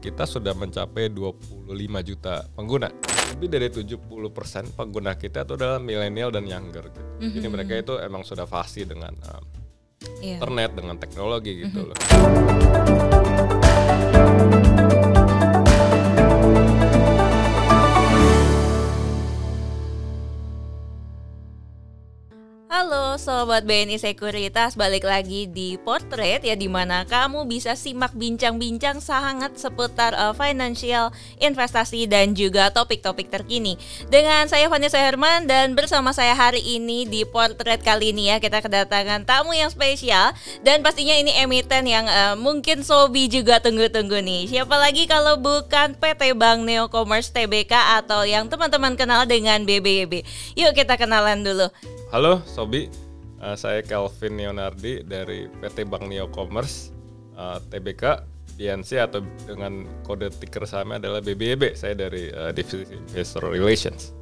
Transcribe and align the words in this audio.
kita 0.00 0.24
sudah 0.24 0.56
mencapai 0.56 1.12
25 1.12 1.68
juta 2.00 2.48
pengguna. 2.56 2.88
Lebih 3.36 3.48
dari 3.52 3.68
70% 3.68 4.72
pengguna 4.74 5.14
kita 5.14 5.44
itu 5.44 5.54
adalah 5.54 5.78
milenial 5.78 6.32
dan 6.32 6.48
younger. 6.48 6.88
Gitu. 6.88 7.00
Mhm. 7.20 7.32
Jadi 7.36 7.46
mereka 7.52 7.72
itu 7.76 7.94
emang 8.00 8.24
sudah 8.24 8.48
fasih 8.48 8.88
dengan 8.88 9.12
um, 9.30 9.44
Iya. 10.24 10.40
internet, 10.40 10.70
dengan 10.72 10.96
teknologi 10.96 11.52
gitu 11.68 11.92
loh. 11.92 11.96
Sobat 23.20 23.68
BNI 23.68 24.00
Sekuritas, 24.00 24.80
balik 24.80 25.04
lagi 25.04 25.44
di 25.44 25.76
Portrait 25.76 26.40
ya 26.40 26.56
Di 26.56 26.72
mana 26.72 27.04
kamu 27.04 27.44
bisa 27.44 27.76
simak 27.76 28.16
bincang-bincang 28.16 29.04
sangat 29.04 29.60
seputar 29.60 30.16
uh, 30.16 30.32
financial, 30.32 31.12
investasi 31.36 32.08
dan 32.08 32.32
juga 32.32 32.72
topik-topik 32.72 33.28
terkini. 33.28 33.76
Dengan 34.08 34.48
saya 34.48 34.72
Vanessa 34.72 34.96
Herman 34.96 35.44
dan 35.44 35.76
bersama 35.76 36.16
saya 36.16 36.32
hari 36.32 36.64
ini 36.64 37.04
di 37.04 37.28
Portrait 37.28 37.84
kali 37.84 38.16
ini 38.16 38.32
ya 38.32 38.40
Kita 38.40 38.64
kedatangan 38.64 39.28
tamu 39.28 39.52
yang 39.52 39.68
spesial 39.68 40.32
Dan 40.64 40.80
pastinya 40.80 41.12
ini 41.12 41.36
emiten 41.44 41.84
yang 41.84 42.08
uh, 42.08 42.40
mungkin 42.40 42.80
Sobi 42.80 43.28
juga 43.28 43.60
tunggu-tunggu 43.60 44.16
nih. 44.24 44.48
Siapa 44.48 44.80
lagi 44.80 45.04
kalau 45.04 45.36
bukan 45.36 45.92
PT 45.92 46.32
Bank 46.40 46.64
Neo 46.64 46.88
Commerce 46.88 47.28
TBK 47.28 48.00
atau 48.00 48.24
yang 48.24 48.48
teman-teman 48.48 48.96
kenal 48.96 49.28
dengan 49.28 49.60
BBYB 49.68 50.24
Yuk 50.56 50.72
kita 50.72 50.96
kenalan 50.96 51.44
dulu. 51.44 51.68
Halo 52.10 52.42
Sobi, 52.42 53.09
Uh, 53.40 53.56
saya 53.56 53.80
Kelvin 53.80 54.36
Leonardi 54.36 55.00
dari 55.00 55.48
PT 55.48 55.88
Bank 55.88 56.04
Neo 56.04 56.28
Commerce 56.28 56.92
uh, 57.40 57.56
TBK 57.72 58.20
BNC 58.60 58.90
atau 59.00 59.24
dengan 59.48 59.88
kode 60.04 60.28
ticker 60.36 60.68
sahamnya 60.68 61.00
adalah 61.00 61.24
BBYB. 61.24 61.72
Saya 61.72 61.96
dari 61.96 62.28
uh, 62.28 62.52
divisi 62.52 62.84
Investor 62.84 63.48
Relations. 63.48 64.19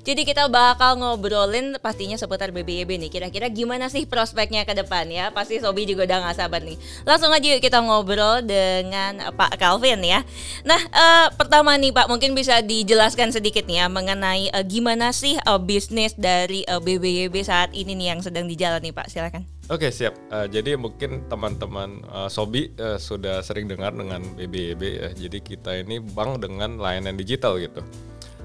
Jadi 0.00 0.24
kita 0.24 0.48
bakal 0.48 0.96
ngobrolin 0.96 1.76
pastinya 1.78 2.16
seputar 2.16 2.48
BBYB 2.50 2.96
nih. 2.96 3.10
Kira-kira 3.12 3.52
gimana 3.52 3.92
sih 3.92 4.08
prospeknya 4.08 4.64
ke 4.64 4.72
depan 4.72 5.04
ya? 5.12 5.28
Pasti 5.28 5.60
Sobi 5.60 5.84
juga 5.84 6.08
udah 6.08 6.30
gak 6.30 6.36
sabar 6.40 6.64
nih. 6.64 6.80
Langsung 7.04 7.28
aja 7.30 7.44
yuk 7.44 7.60
kita 7.60 7.84
ngobrol 7.84 8.40
dengan 8.40 9.20
Pak 9.36 9.60
Calvin 9.60 10.00
ya. 10.00 10.24
Nah, 10.64 10.80
eh, 10.80 11.26
pertama 11.36 11.76
nih 11.76 11.92
Pak, 11.92 12.08
mungkin 12.08 12.32
bisa 12.32 12.64
dijelaskan 12.64 13.30
sedikit 13.30 13.68
nih 13.68 13.84
ya 13.84 13.86
mengenai 13.92 14.48
eh, 14.48 14.64
gimana 14.64 15.12
sih 15.12 15.36
eh, 15.36 15.60
bisnis 15.60 16.16
dari 16.16 16.64
eh, 16.64 16.80
BBYB 16.80 17.36
saat 17.44 17.70
ini 17.76 17.92
nih 17.92 18.16
yang 18.16 18.20
sedang 18.24 18.48
dijalani 18.48 18.96
Pak. 18.96 19.12
Silakan. 19.12 19.60
Oke 19.70 19.94
siap. 19.94 20.18
Uh, 20.34 20.50
jadi 20.50 20.74
mungkin 20.74 21.30
teman-teman 21.30 22.02
uh, 22.10 22.26
Sobi 22.26 22.74
uh, 22.82 22.98
sudah 22.98 23.38
sering 23.38 23.70
dengar 23.70 23.94
dengan 23.94 24.18
BBYB 24.34 24.82
ya. 24.82 25.08
Jadi 25.14 25.38
kita 25.38 25.78
ini 25.78 26.02
bank 26.02 26.42
dengan 26.42 26.74
layanan 26.74 27.14
digital 27.14 27.54
gitu. 27.54 27.78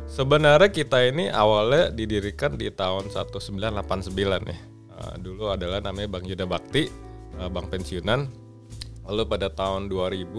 Sebenarnya 0.05 0.69
kita 0.69 1.01
ini 1.01 1.33
awalnya 1.33 1.89
didirikan 1.89 2.53
di 2.55 2.69
tahun 2.69 3.09
1989 3.09 4.13
nih. 4.45 4.59
Uh, 4.95 5.15
dulu 5.17 5.49
adalah 5.49 5.81
namanya 5.81 6.07
Bank 6.13 6.29
Yuda 6.29 6.45
Bakti, 6.45 6.87
uh, 7.41 7.49
bank 7.49 7.73
pensiunan. 7.73 8.29
Lalu 9.09 9.23
pada 9.25 9.49
tahun 9.49 9.89
2000 9.89 10.29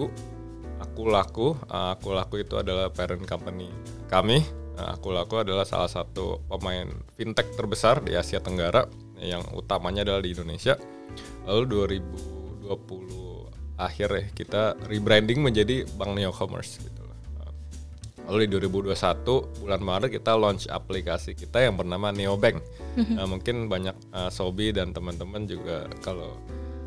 aku 0.80 1.02
laku, 1.10 1.48
uh, 1.66 1.98
aku 1.98 2.14
laku 2.14 2.46
itu 2.46 2.54
adalah 2.56 2.94
parent 2.94 3.26
company 3.26 3.66
kami. 4.06 4.46
Uh, 4.78 4.94
aku 4.94 5.10
laku 5.10 5.42
adalah 5.42 5.66
salah 5.66 5.90
satu 5.90 6.46
pemain 6.46 6.86
fintech 7.18 7.50
terbesar 7.58 8.00
di 8.06 8.14
Asia 8.14 8.38
Tenggara 8.38 8.86
yang 9.18 9.42
utamanya 9.50 10.06
adalah 10.06 10.22
di 10.22 10.30
Indonesia. 10.30 10.78
Lalu 11.42 11.90
2020 12.70 13.76
akhir 13.76 14.08
ya 14.08 14.24
kita 14.32 14.62
rebranding 14.88 15.42
menjadi 15.42 15.84
Bank 15.98 16.16
Neo 16.16 16.32
Commerce. 16.32 16.95
Lalu 18.26 18.50
di 18.50 18.58
2021 18.58 19.62
bulan 19.62 19.80
Maret 19.80 20.10
kita 20.10 20.34
launch 20.34 20.66
aplikasi 20.66 21.32
kita 21.32 21.62
yang 21.62 21.78
bernama 21.78 22.10
Neobank. 22.10 22.58
Nah, 23.14 23.22
mungkin 23.24 23.70
banyak 23.70 23.94
uh, 24.10 24.30
Sobi 24.30 24.74
dan 24.74 24.90
teman-teman 24.90 25.46
juga 25.46 25.86
kalau 26.02 26.34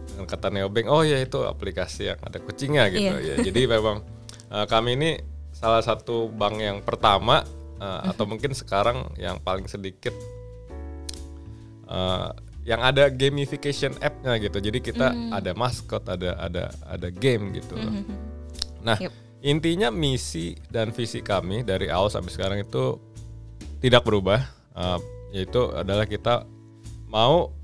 dengan 0.06 0.28
kata 0.28 0.52
Neobank, 0.52 0.91
oh 0.91 1.00
ya 1.00 1.16
itu 1.16 1.40
aplikasi 1.41 2.12
yang 2.12 2.19
ada 2.19 2.38
kucingnya 2.38 2.91
gitu 2.91 3.16
Iya. 3.16 3.24
ya. 3.24 3.36
Jadi 3.40 3.62
memang 3.66 4.03
uh, 4.52 4.66
kami 4.68 5.00
ini 5.00 5.12
salah 5.56 5.80
satu 5.80 6.28
bank 6.28 6.59
yang 6.59 6.84
pertama 6.84 7.47
uh, 7.80 8.02
atau 8.12 8.28
mungkin 8.28 8.52
sekarang 8.52 9.08
yang 9.16 9.40
paling 9.40 9.68
sedikit 9.68 10.12
uh, 11.88 12.35
yang 12.68 12.84
ada 12.84 13.08
gamification 13.08 13.96
app-nya 13.97 14.38
gitu. 14.38 14.59
Jadi 14.59 14.80
kita 14.84 15.08
ada 15.31 15.56
maskot, 15.56 16.03
ada 16.06 16.35
ada 16.38 16.68
ada 16.85 17.08
game 17.09 17.56
gitu 17.56 17.80
loh. 17.80 17.94
Nah, 18.84 18.97
Yep. 19.00 19.14
Intinya 19.40 19.88
misi 19.88 20.56
dan 20.68 20.92
visi 20.92 21.24
kami 21.24 21.64
dari 21.64 21.88
awal 21.88 22.12
sampai 22.12 22.32
sekarang 22.32 22.60
itu 22.64 23.00
tidak 23.80 24.04
berubah, 24.04 24.44
uh, 24.76 25.00
yaitu 25.32 25.72
adalah 25.72 26.04
kita 26.04 26.44
mau 27.08 27.56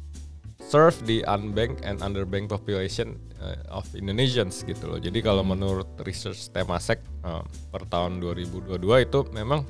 serve 0.64 0.96
the 1.06 1.22
unbanked 1.28 1.84
and 1.84 2.00
underbanked 2.02 2.50
population 2.50 3.20
uh, 3.44 3.60
of 3.70 3.86
Indonesians 3.94 4.64
gitu 4.64 4.88
loh. 4.88 5.00
Jadi 5.00 5.20
kalau 5.20 5.44
menurut 5.44 5.88
research 6.08 6.50
Temasek 6.50 7.04
uh, 7.28 7.44
per 7.70 7.86
tahun 7.92 8.24
2022 8.24 8.80
itu 9.06 9.20
memang 9.36 9.68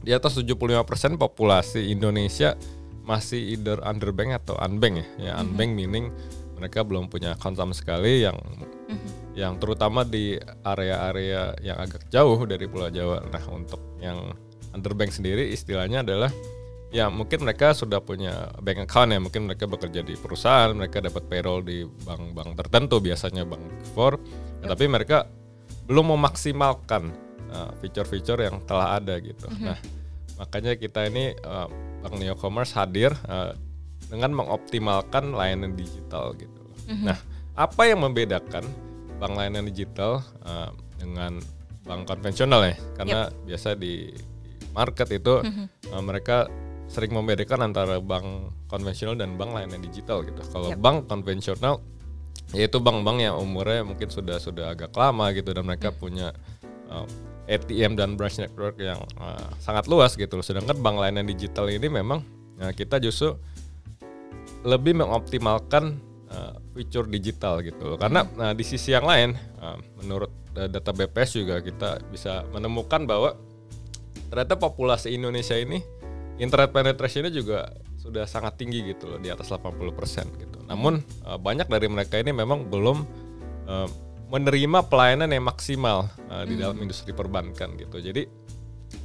di 0.00 0.10
atas 0.16 0.36
75% 0.36 1.16
populasi 1.20 1.92
Indonesia 1.92 2.56
masih 3.06 3.56
either 3.56 3.80
underbanked 3.80 4.44
atau 4.44 4.58
unbanked 4.60 5.06
ya. 5.18 5.32
Ya 5.32 5.32
unbanked 5.40 5.76
meaning 5.78 6.10
mereka 6.60 6.84
belum 6.84 7.08
punya 7.08 7.32
account 7.38 7.56
sama 7.56 7.72
sekali 7.72 8.26
yang 8.28 8.36
yang 9.40 9.56
terutama 9.56 10.04
di 10.04 10.36
area-area 10.60 11.56
yang 11.64 11.80
agak 11.80 12.12
jauh 12.12 12.44
dari 12.44 12.68
Pulau 12.68 12.92
Jawa. 12.92 13.24
Nah, 13.24 13.44
untuk 13.48 13.80
yang 13.96 14.36
underbank 14.76 15.16
sendiri 15.16 15.48
istilahnya 15.48 16.04
adalah 16.04 16.28
ya 16.92 17.08
mungkin 17.08 17.48
mereka 17.48 17.72
sudah 17.72 18.04
punya 18.04 18.52
bank 18.60 18.84
account 18.84 19.16
ya, 19.16 19.20
mungkin 19.22 19.48
mereka 19.48 19.64
bekerja 19.64 20.04
di 20.04 20.12
perusahaan, 20.20 20.76
mereka 20.76 21.00
dapat 21.00 21.24
payroll 21.24 21.64
di 21.64 21.88
bank-bank 22.04 22.60
tertentu 22.60 23.00
biasanya 23.00 23.48
bank 23.48 23.64
for, 23.96 24.20
tapi 24.60 24.84
mereka 24.90 25.24
belum 25.88 26.20
memaksimalkan 26.20 27.08
uh, 27.48 27.72
fitur-fitur 27.80 28.44
yang 28.44 28.60
telah 28.68 29.00
ada 29.00 29.16
gitu. 29.22 29.48
Nah, 29.58 29.78
makanya 30.36 30.76
kita 30.76 31.08
ini 31.08 31.32
uh, 31.46 31.66
Bank 32.04 32.14
Neo 32.20 32.36
Commerce 32.36 32.76
hadir 32.76 33.14
uh, 33.26 33.56
dengan 34.10 34.34
mengoptimalkan 34.34 35.32
layanan 35.32 35.78
digital 35.78 36.34
gitu. 36.34 36.58
loh. 36.60 36.78
Nah, 37.10 37.18
apa 37.54 37.82
yang 37.86 38.02
membedakan 38.02 38.66
bank 39.20 39.36
layanan 39.36 39.68
digital 39.68 40.24
uh, 40.42 40.72
dengan 40.96 41.36
bank 41.84 42.08
konvensional 42.08 42.64
ya? 42.64 42.74
Karena 42.96 43.28
biasa 43.44 43.76
di, 43.76 44.08
di 44.40 44.52
market 44.72 45.12
itu 45.12 45.44
uh, 45.44 46.02
mereka 46.02 46.48
sering 46.90 47.14
membedakan 47.14 47.70
antara 47.70 48.02
bank 48.02 48.50
konvensional 48.66 49.14
dan 49.14 49.38
bank 49.38 49.54
layanan 49.54 49.78
digital 49.84 50.24
gitu. 50.24 50.42
Kalau 50.50 50.74
Yap. 50.74 50.80
bank 50.80 50.98
konvensional 51.06 51.78
yaitu 52.50 52.82
bank-bank 52.82 53.22
yang 53.22 53.38
umurnya 53.38 53.86
mungkin 53.86 54.10
sudah 54.10 54.42
sudah 54.42 54.74
agak 54.74 54.90
lama 54.98 55.30
gitu 55.30 55.54
dan 55.54 55.62
mereka 55.62 55.94
punya 55.94 56.34
uh, 56.90 57.06
ATM 57.46 57.94
dan 57.94 58.18
branch 58.18 58.42
network 58.42 58.78
yang 58.78 58.98
uh, 59.22 59.50
sangat 59.62 59.86
luas 59.86 60.18
gitu. 60.18 60.42
Sedangkan 60.42 60.78
bank 60.82 60.98
layanan 60.98 61.30
digital 61.30 61.70
ini 61.70 61.86
memang 61.86 62.26
uh, 62.58 62.74
kita 62.74 62.98
justru 62.98 63.38
lebih 64.66 64.98
mengoptimalkan 64.98 66.02
uh, 66.30 66.54
fitur 66.74 67.06
digital 67.10 67.60
gitu 67.60 67.94
loh. 67.94 67.98
Karena 67.98 68.24
uh, 68.24 68.54
di 68.54 68.64
sisi 68.64 68.94
yang 68.94 69.04
lain 69.04 69.34
uh, 69.60 69.78
menurut 70.00 70.30
uh, 70.56 70.68
data 70.70 70.90
BPS 70.94 71.30
juga 71.42 71.60
kita 71.60 72.00
bisa 72.10 72.46
menemukan 72.54 73.04
bahwa 73.04 73.36
ternyata 74.30 74.54
populasi 74.54 75.14
Indonesia 75.14 75.58
ini 75.58 75.82
internet 76.38 76.70
penetrationnya 76.72 77.34
juga 77.34 77.68
sudah 78.00 78.24
sangat 78.24 78.56
tinggi 78.56 78.80
gitu 78.96 79.12
loh 79.12 79.18
di 79.20 79.28
atas 79.28 79.52
80% 79.52 80.40
gitu. 80.40 80.58
Namun 80.64 81.04
uh, 81.28 81.36
banyak 81.36 81.68
dari 81.68 81.86
mereka 81.90 82.16
ini 82.16 82.32
memang 82.32 82.64
belum 82.70 82.98
uh, 83.68 83.88
menerima 84.30 84.86
pelayanan 84.86 85.28
yang 85.28 85.44
maksimal 85.44 86.06
uh, 86.30 86.46
di 86.46 86.56
dalam 86.56 86.78
industri 86.80 87.10
perbankan 87.12 87.76
gitu. 87.76 87.98
Jadi 88.00 88.24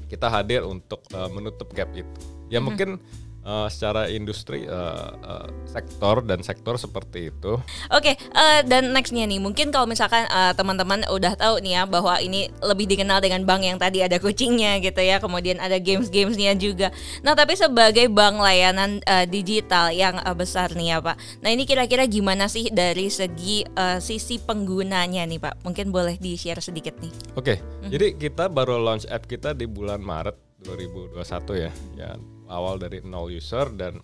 kita 0.08 0.30
hadir 0.30 0.64
untuk 0.64 1.02
uh, 1.12 1.28
menutup 1.34 1.74
gap 1.74 1.92
itu. 1.92 2.08
Ya 2.48 2.62
mungkin 2.62 3.02
uh, 3.46 3.70
secara 3.70 4.10
industri 4.12 4.66
uh, 4.68 5.14
uh, 5.22 5.48
sektor 5.70 6.26
dan 6.26 6.42
sektor 6.42 6.76
seperti 6.76 7.30
itu 7.32 7.62
Oke, 7.94 8.18
eh, 8.18 8.60
dan 8.66 8.90
nextnya 8.92 9.30
nih, 9.30 9.38
mungkin 9.38 9.70
kalau 9.70 9.86
misalkan 9.86 10.26
eh, 10.26 10.54
teman-teman 10.58 11.06
udah 11.06 11.38
tahu 11.38 11.62
nih 11.62 11.82
ya 11.82 11.84
bahwa 11.86 12.18
ini 12.18 12.50
lebih 12.66 12.90
dikenal 12.90 13.22
dengan 13.22 13.46
bank 13.46 13.62
yang 13.62 13.78
tadi 13.78 14.02
ada 14.02 14.18
kucingnya 14.18 14.82
gitu 14.82 15.02
ya, 15.06 15.22
kemudian 15.22 15.62
ada 15.62 15.78
games-gamesnya 15.78 16.58
juga. 16.58 16.90
Nah, 17.22 17.38
tapi 17.38 17.54
sebagai 17.54 18.10
bank 18.10 18.42
layanan 18.42 19.00
eh, 19.06 19.26
digital 19.30 19.94
yang 19.94 20.18
eh, 20.18 20.36
besar 20.36 20.74
nih 20.74 20.98
ya 20.98 21.00
Pak. 21.00 21.46
Nah, 21.46 21.50
ini 21.54 21.64
kira-kira 21.70 22.10
gimana 22.10 22.50
sih 22.50 22.74
dari 22.74 23.14
segi 23.14 23.62
eh, 23.66 24.00
sisi 24.02 24.42
penggunanya 24.42 25.24
nih 25.30 25.38
Pak? 25.38 25.62
Mungkin 25.62 25.94
boleh 25.94 26.18
di-share 26.18 26.62
sedikit 26.62 26.98
nih. 27.00 27.14
Oke, 27.38 27.62
jadi 27.86 28.18
kita 28.18 28.50
baru 28.50 28.82
launch 28.82 29.06
app 29.08 29.30
kita 29.30 29.54
di 29.54 29.70
bulan 29.70 30.02
Maret 30.02 30.36
2021 30.66 31.22
ya. 31.62 31.72
Ya, 31.94 32.10
awal 32.50 32.78
dari 32.82 33.02
nol 33.06 33.32
user 33.32 33.70
dan 33.74 34.00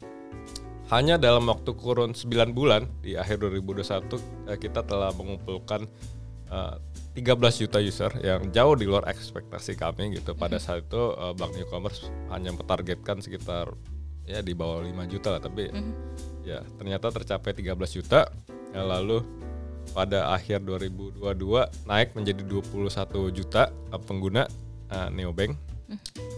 hanya 0.92 1.16
dalam 1.16 1.48
waktu 1.48 1.72
kurun 1.72 2.12
9 2.12 2.52
bulan 2.52 2.84
di 3.00 3.16
akhir 3.16 3.40
2021 3.48 4.52
eh, 4.52 4.58
kita 4.60 4.84
telah 4.84 5.16
mengumpulkan 5.16 5.88
eh, 6.52 6.76
13 7.12 7.68
juta 7.68 7.80
user 7.84 8.12
yang 8.24 8.56
jauh 8.56 8.76
di 8.80 8.88
luar 8.88 9.04
ekspektasi 9.12 9.76
kami 9.76 10.16
gitu. 10.16 10.32
Pada 10.32 10.56
saat 10.56 10.88
itu 10.88 11.12
uh, 11.12 11.36
Bank 11.36 11.60
e-commerce 11.60 12.08
hanya 12.32 12.56
mentargetkan 12.56 13.20
sekitar 13.20 13.76
ya 14.24 14.40
di 14.40 14.56
bawah 14.56 14.80
5 14.80 15.12
juta 15.12 15.36
lah, 15.36 15.42
tapi 15.44 15.68
ya 16.48 16.64
ternyata 16.80 17.12
tercapai 17.12 17.52
13 17.52 17.76
juta. 18.00 18.32
Ya, 18.72 18.88
lalu 18.88 19.20
pada 19.92 20.32
akhir 20.32 20.64
2022 20.64 21.20
naik 21.84 22.16
menjadi 22.16 22.42
21 22.48 23.36
juta 23.36 23.76
uh, 23.92 24.00
pengguna 24.00 24.48
uh, 24.88 25.12
Neobank. 25.12 25.71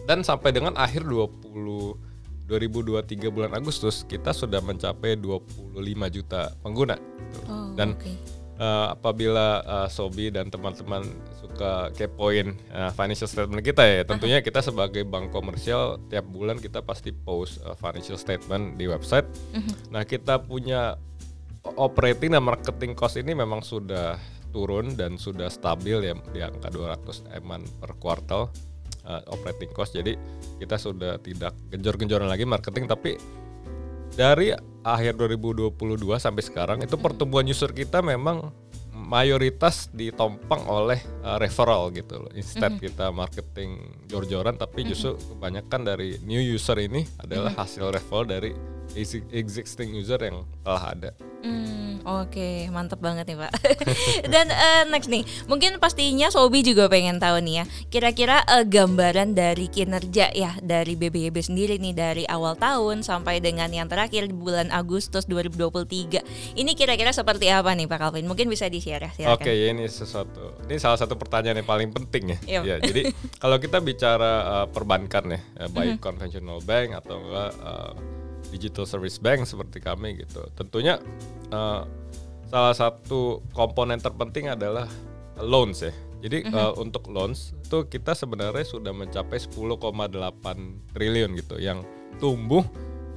Dan 0.07 0.21
sampai 0.21 0.51
dengan 0.51 0.75
akhir 0.75 1.07
20 1.07 2.13
2023 2.44 3.31
bulan 3.31 3.51
Agustus 3.55 4.03
kita 4.03 4.35
sudah 4.35 4.59
mencapai 4.59 5.15
25 5.15 5.79
juta 6.11 6.51
pengguna. 6.59 7.00
gitu. 7.00 7.39
Oh, 7.47 7.71
Dan 7.73 7.95
oke. 7.95 8.11
uh, 8.59 8.94
apabila 8.94 9.63
uh, 9.63 9.88
Sobi 9.88 10.27
dan 10.27 10.51
teman-teman 10.51 11.07
suka 11.39 11.89
kepoin 11.95 12.51
uh, 12.75 12.91
financial 12.91 13.31
statement 13.31 13.63
kita 13.63 13.83
ya, 13.88 14.03
tentunya 14.03 14.44
kita 14.44 14.59
sebagai 14.59 15.07
bank 15.07 15.31
komersial 15.31 16.03
tiap 16.11 16.27
bulan 16.27 16.59
kita 16.59 16.83
pasti 16.83 17.15
post 17.15 17.63
uh, 17.63 17.79
financial 17.79 18.19
statement 18.19 18.75
di 18.75 18.91
website. 18.91 19.25
Nah, 19.88 20.03
kita 20.03 20.44
punya 20.44 21.00
operating 21.79 22.35
dan 22.35 22.44
marketing 22.44 22.91
cost 22.91 23.15
ini 23.15 23.31
memang 23.31 23.63
sudah 23.63 24.19
turun 24.51 25.00
dan 25.00 25.15
sudah 25.17 25.47
stabil 25.50 26.11
ya 26.11 26.13
di 26.29 26.44
angka 26.44 26.69
200 26.69 27.39
eman 27.39 27.63
per 27.81 27.97
kuartal 27.97 28.51
uh, 29.07 29.21
operating 29.31 29.71
cost. 29.71 29.95
Jadi 29.95 30.15
kita 30.59 30.75
sudah 30.79 31.19
tidak 31.19 31.55
genjor-genjoran 31.71 32.27
lagi 32.27 32.44
marketing 32.47 32.88
tapi 32.88 33.15
dari 34.13 34.53
akhir 34.85 35.17
2022 35.17 35.73
sampai 36.21 36.44
sekarang 36.45 36.79
itu 36.85 36.95
pertumbuhan 37.00 37.47
user 37.50 37.73
kita 37.73 38.05
memang 38.05 38.53
mayoritas 38.94 39.91
ditompang 39.91 40.63
oleh 40.65 41.01
uh, 41.21 41.38
referral 41.38 41.91
gitu 41.91 42.23
loh. 42.23 42.31
Instead 42.33 42.77
kita 42.79 43.09
marketing 43.11 44.01
jor-joran 44.07 44.55
tapi 44.55 44.88
justru 44.88 45.17
kebanyakan 45.33 45.81
dari 45.83 46.17
new 46.23 46.39
user 46.39 46.77
ini 46.79 47.03
adalah 47.19 47.51
hasil 47.57 47.89
referral 47.94 48.25
dari 48.25 48.53
exi- 48.95 49.25
existing 49.33 49.94
user 49.94 50.17
yang 50.21 50.47
telah 50.63 50.83
ada. 50.95 51.11
Hmm, 51.44 51.62
oke, 52.03 52.69
mantep 52.69 53.00
banget 53.00 53.25
nih 53.27 53.38
Pak. 53.39 53.51
Dan 54.33 54.47
eh, 54.51 54.83
next 54.91 55.09
nih, 55.09 55.23
mungkin 55.47 55.79
pastinya 55.79 56.29
Sobi 56.29 56.63
juga 56.63 56.88
pengen 56.91 57.17
tahu 57.17 57.39
nih 57.44 57.63
ya, 57.63 57.65
kira-kira 57.89 58.44
eh, 58.47 58.65
gambaran 58.67 59.35
dari 59.35 59.67
kinerja 59.67 60.31
ya 60.35 60.55
dari 60.61 60.95
BBYB 61.00 61.35
sendiri 61.39 61.75
nih 61.79 61.95
dari 61.95 62.23
awal 62.27 62.55
tahun 62.59 63.01
sampai 63.01 63.39
dengan 63.39 63.71
yang 63.71 63.88
terakhir 63.88 64.27
di 64.27 64.35
bulan 64.35 64.69
Agustus 64.71 65.25
2023. 65.27 66.57
Ini 66.59 66.71
kira-kira 66.75 67.11
seperti 67.11 67.50
apa 67.50 67.73
nih 67.73 67.88
Pak 67.88 67.97
Calvin? 68.00 68.27
Mungkin 68.27 68.47
bisa 68.47 68.67
di-share 68.67 69.11
ya. 69.15 69.33
Oke, 69.33 69.51
ya 69.51 69.71
ini 69.71 69.88
sesuatu. 69.88 70.59
Ini 70.67 70.79
salah 70.79 71.00
satu 71.00 71.15
pertanyaan 71.15 71.63
yang 71.63 71.69
paling 71.69 71.89
penting 71.91 72.35
ya. 72.35 72.39
Iya. 72.47 72.61
Ya, 72.63 72.75
jadi 72.83 73.11
kalau 73.44 73.57
kita 73.59 73.79
bicara 73.79 74.31
uh, 74.44 74.67
perbankan 74.67 75.39
ya, 75.39 75.41
uh, 75.63 75.69
baik 75.71 76.00
conventional 76.03 76.59
bank 76.63 76.95
atau 76.97 77.17
enggak 77.19 77.51
uh, 77.63 77.94
digital 78.53 78.85
service 78.85 79.17
bank 79.17 79.50
seperti 79.50 79.81
kami 79.81 80.21
gitu. 80.21 80.45
Tentunya 80.53 81.01
uh, 81.50 81.89
salah 82.53 82.75
satu 82.77 83.41
komponen 83.57 83.97
terpenting 83.97 84.53
adalah 84.53 84.85
loans 85.41 85.81
ya. 85.81 85.94
Jadi 86.23 86.47
uh, 86.53 86.71
untuk 86.79 87.09
loans 87.11 87.51
itu 87.51 87.83
kita 87.89 88.15
sebenarnya 88.15 88.63
sudah 88.63 88.95
mencapai 88.95 89.41
10,8 89.41 90.13
triliun 90.95 91.35
gitu 91.35 91.59
yang 91.59 91.83
tumbuh 92.21 92.63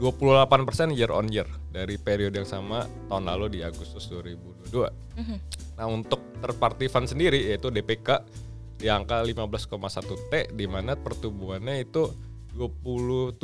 28% 0.03 0.93
year 0.93 1.13
on 1.15 1.31
year 1.31 1.47
dari 1.71 1.97
periode 1.97 2.37
yang 2.37 2.49
sama 2.49 2.85
tahun 3.07 3.31
lalu 3.31 3.61
di 3.61 3.61
Agustus 3.63 4.11
2022. 4.11 4.91
Nah 5.79 5.87
untuk 5.87 6.21
third 6.43 6.57
party 6.59 6.91
fund 6.91 7.07
sendiri 7.07 7.53
yaitu 7.53 7.71
DPK 7.71 8.27
di 8.77 8.93
angka 8.93 9.25
15,1 9.25 9.73
T 10.29 10.33
di 10.53 10.67
mana 10.69 10.99
pertumbuhannya 10.99 11.81
itu 11.81 12.13
27% 12.57 13.37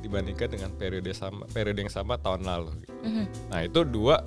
dibandingkan 0.00 0.48
dengan 0.48 0.70
periode 0.74 1.12
sama 1.12 1.44
periode 1.52 1.84
yang 1.84 1.92
sama 1.92 2.16
tahun 2.16 2.48
lalu. 2.48 2.82
gitu. 2.82 2.96
Nah 3.52 3.60
itu 3.60 3.84
dua 3.84 4.24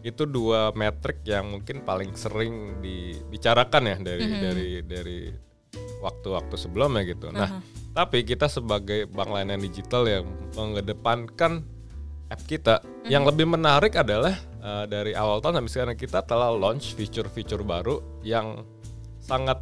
itu 0.00 0.24
dua 0.24 0.72
metrik 0.72 1.20
yang 1.28 1.60
mungkin 1.60 1.84
paling 1.84 2.16
sering 2.16 2.80
dibicarakan 2.80 3.82
ya 3.84 3.96
dari 4.00 4.24
dari 4.40 4.68
dari 4.86 5.18
waktu-waktu 6.00 6.54
sebelumnya 6.56 7.02
gitu. 7.04 7.28
Nah 7.34 7.60
tapi 7.90 8.22
kita 8.22 8.46
sebagai 8.46 9.10
bank 9.10 9.28
layanan 9.34 9.60
digital 9.60 10.06
yang 10.06 10.24
mengedepankan 10.54 11.66
app 12.30 12.42
kita 12.46 12.78
yang 13.10 13.26
lebih 13.26 13.50
menarik 13.50 13.98
adalah 13.98 14.38
uh, 14.62 14.86
dari 14.86 15.12
awal 15.18 15.42
tahun 15.42 15.58
sampai 15.58 15.72
sekarang 15.74 15.96
kita 15.98 16.22
telah 16.22 16.54
launch 16.54 16.94
fitur-fitur 16.94 17.66
baru 17.66 17.98
yang 18.22 18.62
sangat 19.18 19.58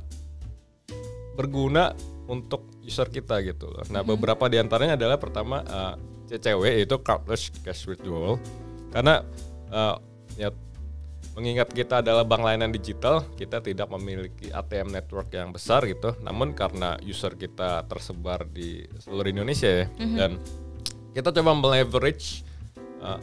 berguna 1.35 1.97
untuk 2.29 2.68
user 2.89 3.13
kita 3.13 3.45
gitu 3.45 3.69
loh. 3.69 3.85
Nah, 3.93 4.01
beberapa 4.01 4.49
di 4.49 4.57
antaranya 4.57 4.97
adalah 4.97 5.21
pertama 5.21 5.61
uh, 5.69 5.95
CCW 6.33 6.81
yaitu 6.81 6.97
cardless 7.05 7.53
cash 7.61 7.85
withdrawal 7.85 8.41
karena 8.89 9.21
uh, 9.69 10.01
ya 10.41 10.49
mengingat 11.37 11.71
kita 11.71 12.03
adalah 12.03 12.27
bank 12.27 12.43
layanan 12.43 12.75
digital, 12.75 13.23
kita 13.39 13.63
tidak 13.63 13.87
memiliki 13.95 14.51
ATM 14.51 14.91
network 14.91 15.31
yang 15.31 15.55
besar 15.55 15.87
gitu. 15.87 16.19
Namun 16.25 16.57
karena 16.57 16.99
user 17.05 17.39
kita 17.39 17.87
tersebar 17.87 18.43
di 18.49 18.83
seluruh 18.99 19.31
Indonesia 19.31 19.69
ya 19.69 19.87
dan 20.19 20.41
kita 21.15 21.31
coba 21.31 21.55
meleverage 21.55 22.43
uh, 22.99 23.23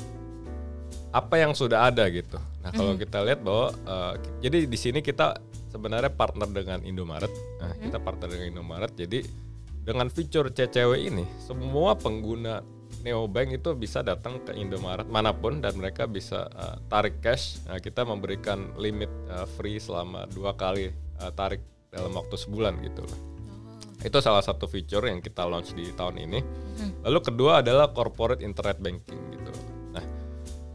apa 1.11 1.35
yang 1.39 1.51
sudah 1.51 1.91
ada 1.91 2.07
gitu. 2.07 2.39
Nah 2.63 2.71
kalau 2.71 2.95
kita 2.95 3.19
lihat 3.23 3.43
bahwa 3.43 3.75
uh, 3.83 4.13
jadi 4.39 4.63
di 4.63 4.77
sini 4.79 5.03
kita 5.03 5.35
sebenarnya 5.75 6.11
partner 6.15 6.47
dengan 6.47 6.79
Indomaret. 6.87 7.31
Nah, 7.59 7.75
kita 7.75 7.99
partner 7.99 8.31
dengan 8.31 8.47
Indomaret. 8.55 8.95
Jadi 8.95 9.27
dengan 9.85 10.09
fitur 10.09 10.49
CCW 10.49 11.13
ini 11.13 11.25
semua 11.37 11.93
pengguna 11.93 12.65
neobank 13.05 13.61
itu 13.61 13.69
bisa 13.77 14.01
datang 14.01 14.41
ke 14.41 14.57
Indomaret 14.57 15.05
mana 15.05 15.29
pun 15.29 15.61
dan 15.61 15.77
mereka 15.77 16.09
bisa 16.09 16.49
uh, 16.57 16.81
tarik 16.89 17.21
cash. 17.21 17.61
Nah, 17.69 17.77
kita 17.77 18.01
memberikan 18.01 18.73
limit 18.81 19.13
uh, 19.29 19.45
free 19.45 19.77
selama 19.77 20.25
dua 20.33 20.57
kali 20.57 20.89
uh, 21.21 21.29
tarik 21.37 21.61
dalam 21.93 22.17
waktu 22.17 22.33
sebulan 22.33 22.81
gitu 22.81 23.05
loh. 23.05 23.19
Itu 24.01 24.17
salah 24.25 24.41
satu 24.41 24.65
fitur 24.65 25.05
yang 25.05 25.21
kita 25.21 25.45
launch 25.45 25.77
di 25.77 25.93
tahun 25.93 26.17
ini. 26.17 26.39
Lalu 27.05 27.19
kedua 27.21 27.61
adalah 27.61 27.93
corporate 27.93 28.41
internet 28.41 28.81
banking 28.81 29.21
gitu. 29.37 29.53
Nah, 29.93 30.05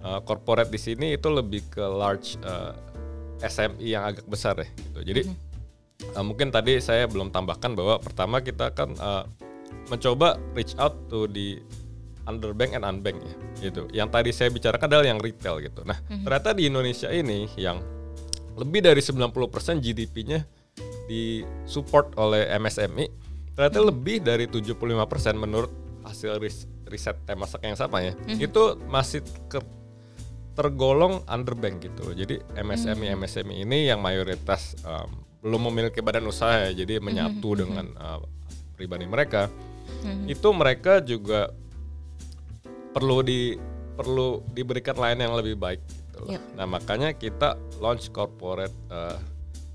uh, 0.06 0.20
corporate 0.22 0.70
di 0.70 0.78
sini 0.78 1.18
itu 1.18 1.26
lebih 1.26 1.66
ke 1.66 1.82
large 1.82 2.38
uh, 2.46 2.78
SMI 3.42 3.86
yang 3.90 4.06
agak 4.06 4.26
besar 4.30 4.54
ya 4.54 4.68
gitu. 4.70 5.00
Jadi 5.02 5.49
uh, 6.10 6.20
mungkin 6.20 6.48
tadi 6.48 6.78
saya 6.78 7.04
belum 7.04 7.28
tambahkan 7.28 7.72
bahwa 7.72 7.96
pertama 7.96 8.38
kita 8.38 8.70
kan 8.70 8.92
uh, 8.96 9.24
mencoba 9.86 10.36
reach 10.52 10.74
out 10.76 10.94
to 11.06 11.26
di 11.26 11.58
underbank 12.22 12.72
and 12.72 12.84
unbank 12.84 13.18
ya 13.18 13.34
gitu. 13.62 13.82
Yang 13.90 14.08
tadi 14.10 14.30
saya 14.30 14.48
bicarakan 14.48 14.86
adalah 14.86 15.06
yang 15.06 15.18
retail 15.18 15.58
gitu. 15.58 15.82
Nah, 15.82 15.98
ternyata 16.22 16.52
di 16.52 16.66
Indonesia 16.66 17.08
ini 17.08 17.50
yang 17.54 17.80
lebih 18.54 18.82
dari 18.82 19.00
90% 19.00 19.30
GDP-nya 19.78 20.44
disupport 21.06 22.14
oleh 22.16 22.46
MSMI, 22.52 23.06
ternyata 23.52 23.78
lebih 23.80 24.20
dari 24.20 24.46
75% 24.46 24.78
menurut 25.34 25.72
hasil 26.02 26.38
ris- 26.38 26.68
riset 26.86 27.18
Temasek 27.24 27.62
yang 27.62 27.74
sama 27.74 28.00
ya. 28.00 28.12
Itu 28.38 28.62
masih 28.86 29.20
ke- 29.46 29.78
tergolong 30.52 31.22
underbank 31.26 31.82
gitu. 31.82 32.12
Jadi 32.12 32.38
MSMI 32.54 33.16
MSMI 33.16 33.64
ini 33.64 33.86
yang 33.86 33.98
mayoritas 33.98 34.76
um, 34.82 35.08
belum 35.40 35.72
memiliki 35.72 36.04
badan 36.04 36.28
usaha 36.28 36.68
ya, 36.68 36.84
jadi 36.84 37.00
menyatu 37.00 37.56
dengan 37.56 37.88
uh, 37.96 38.20
pribadi 38.76 39.08
mereka. 39.08 39.48
Itu 40.24 40.56
mereka 40.56 41.04
juga 41.04 41.52
perlu 42.96 43.20
di 43.20 43.56
perlu 44.00 44.40
diberikan 44.56 44.96
layanan 44.96 45.28
yang 45.28 45.36
lebih 45.36 45.60
baik 45.60 45.80
gitu 45.84 46.18
loh. 46.24 46.30
Yep. 46.32 46.42
Nah, 46.56 46.66
makanya 46.66 47.10
kita 47.12 47.60
launch 47.84 48.08
corporate 48.08 48.72
uh, 48.88 49.20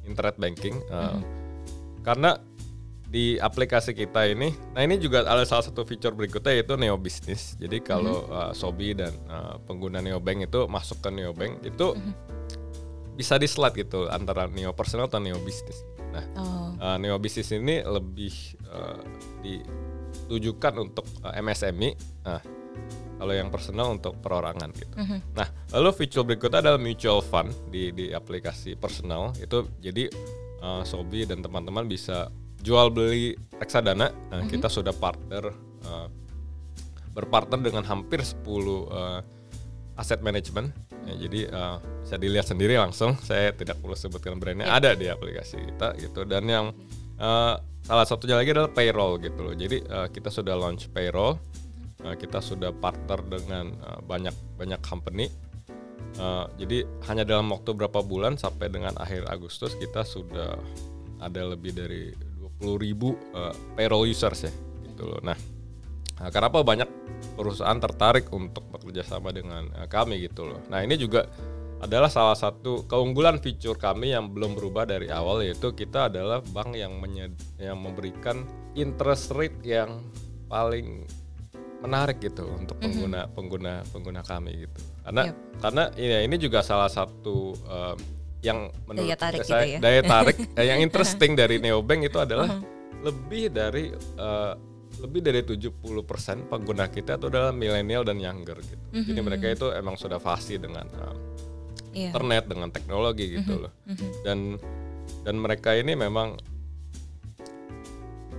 internet 0.02 0.38
banking 0.42 0.82
uh, 0.90 1.22
karena 2.02 2.42
di 3.06 3.38
aplikasi 3.38 3.94
kita 3.94 4.28
ini, 4.28 4.52
nah 4.74 4.82
ini 4.82 4.98
juga 4.98 5.24
ada 5.24 5.46
salah 5.46 5.64
satu 5.64 5.86
fitur 5.86 6.12
berikutnya 6.18 6.58
yaitu 6.58 6.74
Neo 6.76 6.98
Business. 6.98 7.54
Jadi 7.56 7.80
kalau 7.80 8.28
uh, 8.28 8.52
Sobi 8.52 8.98
dan 8.98 9.14
uh, 9.30 9.62
pengguna 9.64 10.02
Neo 10.02 10.18
Bank 10.20 10.50
itu 10.50 10.66
masuk 10.66 11.00
ke 11.00 11.10
Neo 11.14 11.32
Bank 11.32 11.64
itu 11.64 11.96
bisa 13.16 13.40
di 13.40 13.48
slide 13.48 13.76
gitu 13.80 14.12
antara 14.12 14.46
Neo 14.46 14.76
Personal 14.76 15.08
atau 15.08 15.24
Neo 15.24 15.40
Business. 15.42 15.82
Nah, 16.12 16.24
Oh. 16.36 16.72
uh, 16.76 16.98
Neo 17.00 17.16
Business 17.18 17.52
ini 17.52 17.80
lebih 17.82 18.32
uh, 18.68 19.00
ditujukan 19.42 20.74
untuk 20.78 21.08
uh, 21.24 21.34
MSMI. 21.34 21.90
Nah, 22.24 22.42
kalau 23.16 23.32
yang 23.32 23.48
personal 23.48 23.96
untuk 23.96 24.20
perorangan 24.20 24.76
gitu. 24.76 24.92
Nah, 25.32 25.48
lalu 25.72 25.90
fitur 25.96 26.28
berikutnya 26.28 26.60
adalah 26.60 26.76
mutual 26.76 27.24
fund 27.24 27.48
di 27.72 27.96
di 27.96 28.12
aplikasi 28.12 28.76
personal 28.76 29.32
itu 29.40 29.64
jadi 29.80 30.12
uh, 30.60 30.84
Sobi 30.84 31.24
dan 31.24 31.40
teman-teman 31.40 31.88
bisa 31.88 32.28
jual 32.60 32.92
beli 32.92 33.32
reksadana. 33.56 34.12
Nah, 34.12 34.44
kita 34.52 34.68
sudah 34.68 34.92
partner 34.92 35.48
uh, 35.88 36.12
berpartner 37.16 37.64
dengan 37.64 37.88
hampir 37.88 38.20
10 38.20 38.44
uh, 38.44 39.24
aset 39.96 40.20
management 40.20 40.76
Ya, 41.06 41.14
jadi 41.30 41.42
uh, 41.54 41.78
bisa 42.02 42.16
dilihat 42.18 42.48
sendiri 42.50 42.76
langsung. 42.82 43.14
Saya 43.22 43.54
tidak 43.54 43.78
perlu 43.78 43.94
sebutkan 43.94 44.42
brandnya 44.42 44.70
ada 44.70 44.98
di 44.98 45.06
aplikasi 45.06 45.62
kita 45.62 45.94
gitu. 46.02 46.26
Dan 46.26 46.50
yang 46.50 46.66
uh, 47.22 47.56
salah 47.86 48.06
satunya 48.10 48.36
lagi 48.42 48.52
adalah 48.52 48.74
payroll 48.74 49.22
gitu 49.22 49.40
loh. 49.46 49.54
Jadi 49.54 49.86
uh, 49.86 50.10
kita 50.10 50.34
sudah 50.34 50.58
launch 50.58 50.90
payroll. 50.90 51.38
Uh, 52.02 52.18
kita 52.18 52.42
sudah 52.42 52.74
partner 52.74 53.22
dengan 53.22 53.78
uh, 53.86 54.02
banyak 54.02 54.34
banyak 54.58 54.82
company. 54.82 55.30
Uh, 56.18 56.48
jadi 56.56 56.88
hanya 57.12 57.28
dalam 57.28 57.52
waktu 57.52 57.76
berapa 57.76 58.00
bulan 58.00 58.40
sampai 58.40 58.72
dengan 58.72 58.96
akhir 58.96 59.28
Agustus 59.28 59.76
kita 59.76 60.08
sudah 60.08 60.56
ada 61.20 61.42
lebih 61.44 61.76
dari 61.76 62.16
20 62.62 62.80
ribu 62.80 63.20
uh, 63.36 63.52
payroll 63.76 64.08
users 64.08 64.48
ya 64.48 64.54
gitu 64.88 65.12
loh. 65.12 65.20
Nah, 65.22 65.36
nah 66.16 66.32
kenapa 66.32 66.64
banyak 66.64 66.88
perusahaan 67.36 67.76
tertarik 67.78 68.32
untuk 68.32 68.64
bekerja 68.72 69.04
sama 69.04 69.36
dengan 69.36 69.68
uh, 69.76 69.88
kami 69.90 70.24
gitu 70.24 70.48
loh. 70.48 70.64
Nah 70.72 70.82
ini 70.82 70.96
juga 70.96 71.28
adalah 71.84 72.08
salah 72.08 72.34
satu 72.40 72.88
keunggulan 72.88 73.44
fitur 73.44 73.76
kami 73.76 74.16
yang 74.16 74.32
belum 74.32 74.56
berubah 74.56 74.88
dari 74.88 75.12
awal 75.12 75.44
yaitu 75.44 75.76
kita 75.76 76.08
adalah 76.08 76.40
bank 76.40 76.74
yang 76.74 76.98
menyed 76.98 77.36
yang 77.60 77.78
memberikan 77.78 78.48
interest 78.74 79.36
rate 79.36 79.60
yang 79.62 80.00
paling 80.48 81.04
menarik 81.84 82.18
gitu 82.24 82.48
untuk 82.48 82.80
mhm. 82.80 82.84
pengguna 82.90 83.20
mm 83.22 83.28
-hmm. 83.28 83.36
pengguna 83.36 83.74
pengguna 83.92 84.22
kami 84.26 84.66
gitu 84.66 84.80
karena 85.06 85.24
yep. 85.30 85.36
karena 85.62 85.84
ini 86.00 86.16
ini 86.26 86.36
juga 86.42 86.60
salah 86.66 86.90
satu 86.90 87.54
uh, 87.68 87.96
yang 88.42 88.72
menurut 88.90 89.06
daya 89.06 89.18
tarik 89.20 89.40
saya 89.46 89.62
gitu 89.68 89.74
ya? 89.78 89.80
daya 89.84 90.02
tarik 90.02 90.38
eh, 90.60 90.66
yang 90.66 90.80
interesting 90.82 91.38
dari 91.38 91.60
neobank 91.64 92.08
itu 92.08 92.18
adalah 92.18 92.50
uh 92.50 92.58
-huh. 92.58 93.04
lebih 93.06 93.54
dari 93.54 93.94
uh, 94.18 94.56
lebih 95.02 95.22
dari 95.22 95.42
70% 95.44 96.48
pengguna 96.48 96.88
kita 96.88 97.20
itu 97.20 97.28
adalah 97.28 97.52
milenial 97.52 98.08
dan 98.08 98.18
younger 98.22 98.58
gitu. 98.64 98.86
Mm 98.92 98.92
-hmm. 98.96 99.08
Jadi 99.12 99.20
mereka 99.22 99.46
itu 99.52 99.68
emang 99.76 99.96
sudah 100.00 100.20
fasih 100.22 100.62
dengan 100.62 100.88
uh, 101.02 101.16
yeah. 101.92 102.12
internet, 102.12 102.48
dengan 102.48 102.70
teknologi 102.72 103.40
gitu 103.40 103.56
mm 103.56 103.58
-hmm. 103.60 103.64
loh. 103.68 103.74
Mm 103.88 103.96
-hmm. 103.96 104.12
Dan 104.24 104.38
dan 105.26 105.36
mereka 105.42 105.76
ini 105.76 105.94
memang 105.98 106.40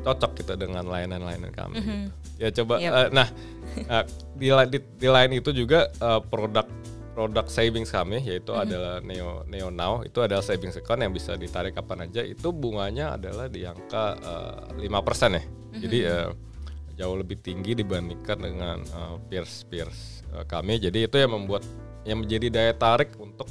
cocok 0.06 0.32
gitu 0.38 0.54
dengan 0.54 0.86
layanan-layanan 0.86 1.52
kami. 1.52 1.76
Mm 1.76 1.84
-hmm. 1.84 2.02
gitu. 2.06 2.40
Ya 2.40 2.48
coba 2.52 2.74
yep. 2.80 2.92
uh, 2.92 3.08
nah 3.12 3.28
uh, 3.90 4.04
di, 4.36 4.48
di 4.70 4.78
di 4.80 5.08
lain 5.08 5.32
itu 5.36 5.50
juga 5.52 5.90
uh, 6.00 6.20
produk 6.24 6.68
produk 7.16 7.48
savings 7.48 7.88
kami 7.88 8.20
yaitu 8.24 8.52
mm 8.52 8.56
-hmm. 8.56 8.64
adalah 8.64 8.94
Neo 9.04 9.30
Neo 9.48 9.68
Now 9.72 10.04
itu 10.04 10.20
adalah 10.20 10.44
savings 10.44 10.76
account 10.76 11.00
yang 11.04 11.12
bisa 11.12 11.36
ditarik 11.36 11.76
kapan 11.76 12.08
aja 12.08 12.20
itu 12.24 12.52
bunganya 12.52 13.16
adalah 13.16 13.48
di 13.48 13.64
angka 13.64 14.16
lima 14.80 15.00
uh, 15.00 15.04
persen 15.04 15.36
ya. 15.36 15.44
Mm 15.76 15.78
-hmm. 15.78 15.84
Jadi 15.84 15.98
uh, 16.08 16.30
jauh 16.96 17.16
lebih 17.20 17.36
tinggi 17.44 17.76
dibandingkan 17.76 18.38
dengan 18.40 18.78
uh, 18.96 19.20
peers 19.28 19.68
peers 19.68 20.24
uh, 20.32 20.48
kami. 20.48 20.80
Jadi 20.80 21.04
itu 21.04 21.16
yang 21.20 21.36
membuat 21.36 21.62
yang 22.08 22.24
menjadi 22.24 22.48
daya 22.48 22.72
tarik 22.72 23.12
untuk 23.20 23.46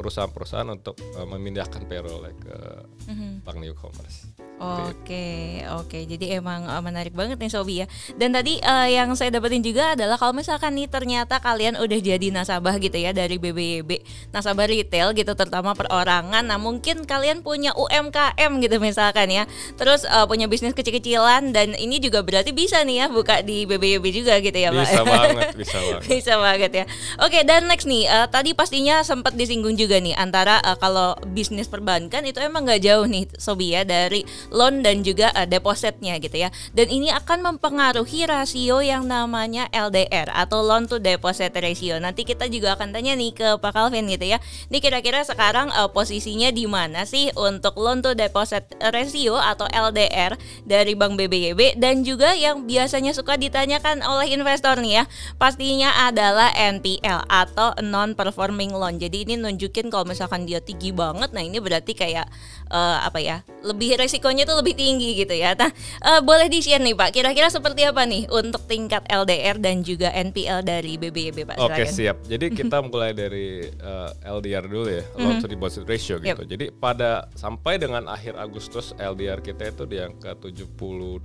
perusahaan-perusahaan 0.00 0.70
untuk 0.72 0.96
uh, 1.20 1.28
memindahkan 1.28 1.84
payroll 1.84 2.24
ke 2.40 2.56
mm 3.04 3.14
-hmm. 3.14 3.32
bank 3.44 3.58
New 3.60 3.76
Commerce. 3.76 4.32
Oke, 4.60 5.64
oke. 5.72 6.04
Jadi 6.04 6.36
emang 6.36 6.68
uh, 6.68 6.84
menarik 6.84 7.16
banget 7.16 7.40
nih 7.40 7.48
Sobi 7.48 7.80
ya. 7.80 7.86
Dan 8.20 8.36
tadi 8.36 8.60
uh, 8.60 8.84
yang 8.84 9.08
saya 9.16 9.32
dapetin 9.32 9.64
juga 9.64 9.96
adalah 9.96 10.20
kalau 10.20 10.36
misalkan 10.36 10.76
nih 10.76 10.84
ternyata 10.84 11.40
kalian 11.40 11.80
udah 11.80 11.96
jadi 11.96 12.28
nasabah 12.28 12.76
gitu 12.76 12.92
ya 13.00 13.16
dari 13.16 13.40
BBYB, 13.40 14.04
nasabah 14.36 14.68
retail 14.68 15.16
gitu 15.16 15.32
terutama 15.32 15.72
perorangan. 15.72 16.44
Nah, 16.44 16.60
mungkin 16.60 17.08
kalian 17.08 17.40
punya 17.40 17.72
UMKM 17.72 18.60
gitu 18.60 18.76
misalkan 18.76 19.32
ya. 19.32 19.48
Terus 19.80 20.04
uh, 20.04 20.28
punya 20.28 20.44
bisnis 20.44 20.76
kecil-kecilan 20.76 21.56
dan 21.56 21.72
ini 21.80 21.96
juga 21.96 22.20
berarti 22.20 22.52
bisa 22.52 22.84
nih 22.84 22.96
ya 23.00 23.06
buka 23.08 23.40
di 23.40 23.64
BBYB 23.64 24.04
juga 24.12 24.36
gitu 24.44 24.60
ya, 24.60 24.76
Pak. 24.76 24.84
Bisa 24.84 25.02
banget, 25.08 25.44
bisa 25.64 25.78
banget. 25.80 26.00
bisa 26.04 26.32
banget 26.36 26.70
ya. 26.76 26.84
Oke, 27.24 27.40
dan 27.48 27.64
next 27.64 27.88
nih 27.88 28.04
uh, 28.12 28.28
tadi 28.28 28.52
pastinya 28.52 29.00
sempat 29.08 29.32
disinggung 29.32 29.80
juga 29.80 29.96
nih 29.96 30.12
antara 30.20 30.60
uh, 30.60 30.76
kalau 30.76 31.16
bisnis 31.32 31.64
perbankan 31.64 32.28
itu 32.28 32.44
emang 32.44 32.68
nggak 32.68 32.84
jauh 32.84 33.08
nih 33.08 33.24
Sobi 33.40 33.72
ya 33.72 33.88
dari 33.88 34.28
loan 34.50 34.82
dan 34.84 35.02
juga 35.06 35.30
uh, 35.32 35.46
depositnya 35.46 36.18
gitu 36.18 36.36
ya. 36.36 36.50
Dan 36.74 36.90
ini 36.90 37.08
akan 37.10 37.54
mempengaruhi 37.54 38.26
rasio 38.26 38.82
yang 38.84 39.06
namanya 39.06 39.70
LDR 39.72 40.30
atau 40.30 40.60
loan 40.62 40.90
to 40.90 40.98
deposit 40.98 41.54
ratio. 41.56 41.96
Nanti 41.98 42.26
kita 42.26 42.50
juga 42.50 42.76
akan 42.76 42.92
tanya 42.92 43.16
nih 43.16 43.32
ke 43.32 43.48
Pak 43.58 43.72
Calvin 43.72 44.10
gitu 44.10 44.26
ya. 44.26 44.38
Ini 44.68 44.78
kira-kira 44.78 45.22
sekarang 45.24 45.72
uh, 45.72 45.88
posisinya 45.90 46.50
di 46.50 46.66
mana 46.66 47.06
sih 47.06 47.30
untuk 47.38 47.78
loan 47.78 48.02
to 48.02 48.12
deposit 48.12 48.66
ratio 48.92 49.38
atau 49.38 49.66
LDR 49.70 50.34
dari 50.66 50.92
Bank 50.98 51.16
BBYB 51.16 51.78
dan 51.78 52.02
juga 52.02 52.34
yang 52.34 52.66
biasanya 52.66 53.14
suka 53.14 53.38
ditanyakan 53.40 54.02
oleh 54.04 54.34
investor 54.34 54.78
nih 54.82 55.02
ya. 55.02 55.04
Pastinya 55.38 56.10
adalah 56.10 56.52
NPL 56.54 57.26
atau 57.30 57.72
non 57.80 58.12
performing 58.18 58.74
loan. 58.74 58.98
Jadi 58.98 59.24
ini 59.24 59.34
nunjukin 59.40 59.88
kalau 59.88 60.04
misalkan 60.04 60.44
dia 60.44 60.58
tinggi 60.60 60.90
banget, 60.90 61.30
nah 61.32 61.40
ini 61.40 61.56
berarti 61.62 61.94
kayak 61.94 62.26
uh, 62.72 62.98
apa 63.04 63.18
ya? 63.20 63.36
Lebih 63.60 64.00
resikonya 64.00 64.39
resikonya 64.40 64.48
itu 64.48 64.54
lebih 64.56 64.74
tinggi 64.76 65.10
gitu 65.24 65.34
ya. 65.36 65.50
Nah, 65.54 65.70
uh, 66.04 66.20
boleh 66.24 66.48
di-share 66.48 66.82
nih 66.82 66.96
Pak, 66.96 67.10
kira-kira 67.12 67.48
seperti 67.52 67.84
apa 67.84 68.02
nih 68.08 68.26
untuk 68.32 68.64
tingkat 68.64 69.04
LDR 69.06 69.56
dan 69.60 69.84
juga 69.84 70.08
NPL 70.12 70.64
dari 70.64 70.96
BBYB 70.96 71.44
Pak? 71.44 71.56
Oke, 71.60 71.84
okay, 71.84 71.86
siap. 71.86 72.24
Jadi 72.24 72.52
kita 72.58 72.80
mulai 72.84 73.12
dari 73.12 73.68
uh, 73.84 74.10
eh, 74.10 74.32
LDR 74.32 74.64
dulu 74.66 74.88
ya, 74.88 75.04
loan 75.20 75.38
to 75.40 75.46
deposit 75.48 75.84
ratio 75.84 76.16
gitu. 76.20 76.42
Yep. 76.44 76.48
Jadi 76.48 76.64
pada 76.72 77.28
sampai 77.36 77.76
dengan 77.76 78.08
akhir 78.08 78.36
Agustus 78.40 78.96
LDR 78.96 79.44
kita 79.44 79.68
itu 79.68 79.84
di 79.84 80.00
angka 80.00 80.36
72%. 80.40 81.20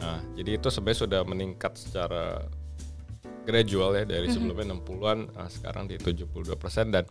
Nah, 0.00 0.20
jadi 0.32 0.56
itu 0.56 0.68
sebenarnya 0.72 1.00
sudah 1.04 1.20
meningkat 1.28 1.72
secara 1.76 2.40
gradual 3.44 3.96
ya 3.96 4.04
dari 4.04 4.28
mm-hmm. 4.28 4.34
sebelumnya 4.36 4.66
60-an 4.78 5.18
nah 5.34 5.48
sekarang 5.48 5.84
di 5.88 5.96
72% 5.98 6.94
dan 6.94 7.04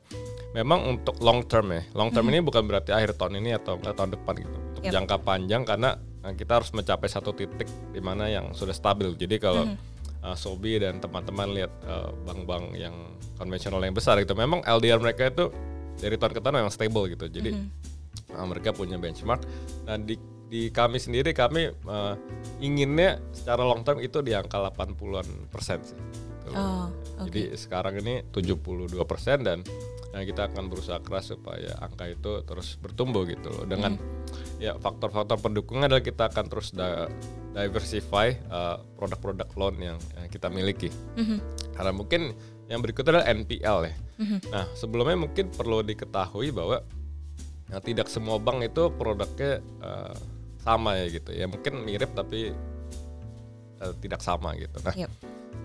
memang 0.54 0.98
untuk 0.98 1.18
long 1.20 1.44
term 1.46 1.74
ya. 1.74 1.84
Long 1.98 2.14
term 2.14 2.30
mm-hmm. 2.30 2.42
ini 2.42 2.48
bukan 2.48 2.64
berarti 2.66 2.92
akhir 2.94 3.18
tahun 3.18 3.42
ini 3.44 3.58
atau 3.58 3.78
enggak 3.78 3.96
tahun 3.98 4.12
depan 4.16 4.34
gitu. 4.40 4.60
Yep. 4.80 4.92
jangka 4.96 5.18
panjang 5.22 5.64
karena 5.68 6.00
nah, 6.24 6.34
kita 6.36 6.62
harus 6.62 6.72
mencapai 6.72 7.10
satu 7.12 7.36
titik 7.36 7.68
di 7.92 8.02
mana 8.04 8.32
yang 8.32 8.56
sudah 8.56 8.76
stabil. 8.76 9.12
Jadi 9.16 9.36
kalau 9.40 9.68
mm-hmm. 9.68 10.24
uh, 10.24 10.38
Sobi 10.40 10.80
dan 10.80 11.04
teman-teman 11.04 11.52
lihat 11.52 11.72
uh, 11.84 12.12
bank-bank 12.24 12.76
yang 12.80 12.96
konvensional 13.36 13.84
yang 13.84 13.96
besar 13.96 14.20
itu 14.20 14.32
memang 14.36 14.64
LDR 14.64 15.00
mereka 15.00 15.28
itu 15.28 15.52
dari 16.00 16.16
tahun 16.16 16.34
ke 16.36 16.42
tahun 16.44 16.56
memang 16.64 16.74
stable 16.74 17.06
gitu. 17.12 17.26
Jadi 17.28 17.52
mm-hmm. 17.52 18.36
uh, 18.36 18.46
mereka 18.48 18.72
punya 18.72 18.96
benchmark 18.96 19.44
dan 19.84 20.08
di 20.08 20.16
di 20.50 20.74
kami 20.74 20.98
sendiri 20.98 21.30
kami 21.30 21.70
uh, 21.86 22.18
inginnya 22.58 23.22
secara 23.30 23.62
long 23.62 23.86
term 23.86 24.02
itu 24.02 24.26
di 24.26 24.34
angka 24.34 24.58
80-an 24.74 25.52
persen 25.54 25.80
sih. 25.86 26.00
Gitu. 26.50 26.60
Oh, 26.60 26.88
okay. 27.22 27.26
Jadi 27.30 27.42
sekarang 27.56 27.94
ini 28.02 28.26
72 28.34 28.90
persen 29.06 29.46
dan 29.46 29.60
nah, 30.12 30.24
kita 30.26 30.50
akan 30.50 30.68
berusaha 30.68 31.00
keras 31.00 31.32
supaya 31.32 31.78
angka 31.80 32.10
itu 32.10 32.42
terus 32.44 32.76
bertumbuh 32.82 33.24
gitu 33.30 33.54
loh. 33.54 33.66
Dengan 33.70 33.96
hmm. 33.96 34.62
ya 34.62 34.74
faktor-faktor 34.78 35.40
pendukungnya 35.40 35.88
adalah 35.90 36.04
kita 36.04 36.30
akan 36.30 36.46
terus 36.50 36.74
da 36.74 37.08
diversify 37.50 38.30
eh, 38.34 38.78
produk-produk 38.98 39.50
loan 39.58 39.76
yang, 39.82 39.98
yang 40.18 40.30
kita 40.30 40.48
miliki. 40.54 40.90
-hmm. 41.18 41.40
Karena 41.74 41.92
mungkin 41.94 42.34
yang 42.70 42.82
berikutnya 42.86 43.20
adalah 43.20 43.28
NPL 43.30 43.78
ya. 43.90 43.94
-hmm. 44.22 44.40
Nah 44.54 44.66
sebelumnya 44.78 45.18
mungkin 45.18 45.50
perlu 45.50 45.82
diketahui 45.82 46.54
bahwa 46.54 46.82
Nah, 47.70 47.78
tidak 47.78 48.10
semua 48.10 48.42
bank 48.42 48.66
itu 48.66 48.90
produknya 48.98 49.62
uh, 49.86 50.18
sama 50.60 50.98
ya 50.98 51.06
gitu 51.08 51.32
ya 51.32 51.46
mungkin 51.46 51.86
mirip 51.86 52.12
tapi 52.18 52.52
uh, 53.80 53.94
tidak 54.02 54.20
sama 54.26 54.58
gitu 54.58 54.76
nah 54.82 54.94
yep. 54.98 55.12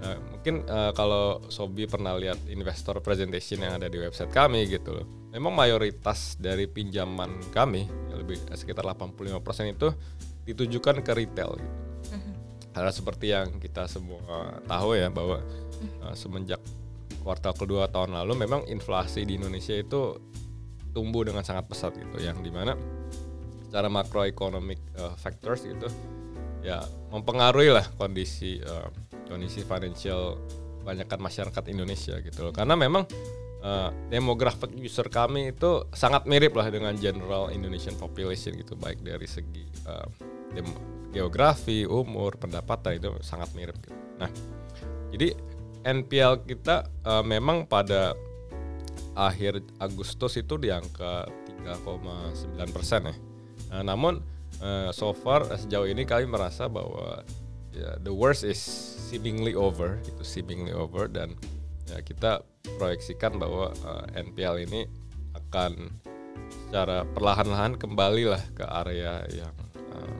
Uh, 0.05 0.19
mungkin 0.37 0.69
uh, 0.69 0.93
kalau 0.93 1.41
Sobi 1.49 1.89
pernah 1.89 2.13
lihat 2.15 2.45
investor 2.53 3.01
presentation 3.01 3.65
yang 3.65 3.81
ada 3.81 3.89
di 3.89 3.97
website 3.97 4.31
kami 4.31 4.69
gitu 4.69 4.93
loh. 4.93 5.07
Memang 5.33 5.57
mayoritas 5.57 6.37
dari 6.37 6.69
pinjaman 6.69 7.51
kami 7.51 7.89
ya 8.13 8.15
lebih 8.21 8.39
sekitar 8.53 8.85
85% 8.85 9.41
itu 9.75 9.89
ditujukan 10.45 11.01
ke 11.01 11.13
retail. 11.17 11.57
Gitu 11.57 11.75
uh-huh. 12.13 12.35
karena 12.77 12.93
seperti 12.93 13.27
yang 13.33 13.57
kita 13.59 13.89
semua 13.89 14.61
tahu 14.69 14.95
ya 14.95 15.09
bahwa 15.09 15.41
uh, 16.05 16.15
semenjak 16.15 16.61
kuartal 17.25 17.57
kedua 17.57 17.89
tahun 17.89 18.13
lalu 18.13 18.45
memang 18.45 18.69
inflasi 18.69 19.25
di 19.25 19.41
Indonesia 19.41 19.73
itu 19.73 20.21
tumbuh 20.93 21.25
dengan 21.25 21.43
sangat 21.43 21.67
pesat 21.67 21.97
gitu 21.97 22.21
yang 22.21 22.39
di 22.45 22.53
mana 22.53 22.77
secara 23.67 23.91
macroeconomic 23.91 24.79
uh, 25.01 25.17
factors 25.19 25.65
gitu 25.67 25.89
ya 26.63 26.85
mempengaruhi 27.11 27.75
lah 27.75 27.83
kondisi 27.99 28.61
uh, 28.63 28.87
kondisi 29.27 29.65
financial 29.65 30.39
banyakkan 30.85 31.21
masyarakat 31.21 31.65
Indonesia 31.73 32.21
gitu 32.21 32.49
loh. 32.49 32.53
Karena 32.53 32.77
memang 32.77 33.09
uh, 33.65 33.91
demographic 34.13 34.77
user 34.77 35.09
kami 35.09 35.57
itu 35.57 35.89
sangat 35.97 36.29
mirip 36.29 36.53
lah 36.55 36.69
dengan 36.69 36.93
general 36.97 37.49
Indonesian 37.51 37.97
population 37.97 38.53
gitu. 38.55 38.77
Baik 38.77 39.01
dari 39.01 39.25
segi 39.25 39.65
uh, 39.89 40.07
geografi 41.15 41.87
umur 41.87 42.35
pendapatan 42.35 42.99
itu 42.99 43.11
sangat 43.23 43.55
mirip 43.55 43.79
gitu. 43.79 43.95
nah 44.19 44.31
jadi 45.15 45.31
NPL 45.87 46.43
kita 46.43 46.91
uh, 47.07 47.23
memang 47.23 47.71
pada 47.71 48.19
akhir 49.15 49.63
Agustus 49.79 50.35
itu 50.35 50.59
di 50.59 50.75
angka 50.75 51.31
3,9 51.63 52.59
persen 52.75 53.13
ya. 53.13 53.15
Nah, 53.71 53.95
namun 53.95 54.19
uh, 54.59 54.91
so 54.91 55.15
far 55.15 55.47
uh, 55.47 55.55
sejauh 55.55 55.87
ini 55.87 56.03
kami 56.03 56.27
merasa 56.27 56.67
bahwa 56.67 57.23
ya, 57.75 57.99
the 58.01 58.15
worst 58.15 58.47
is 58.47 58.59
seemingly 59.11 59.53
over, 59.53 59.99
itu 60.07 60.23
seemingly 60.23 60.73
over 60.73 61.11
dan 61.11 61.35
ya 61.91 62.01
kita 62.01 62.41
proyeksikan 62.81 63.37
bahwa 63.37 63.75
uh, 63.85 64.05
NPL 64.17 64.65
ini 64.65 64.89
akan 65.37 65.93
secara 66.49 67.05
perlahan-lahan 67.13 67.77
kembali 67.77 68.25
lah 68.31 68.43
ke 68.57 68.65
area 68.65 69.23
yang 69.31 69.55
uh, 69.95 70.15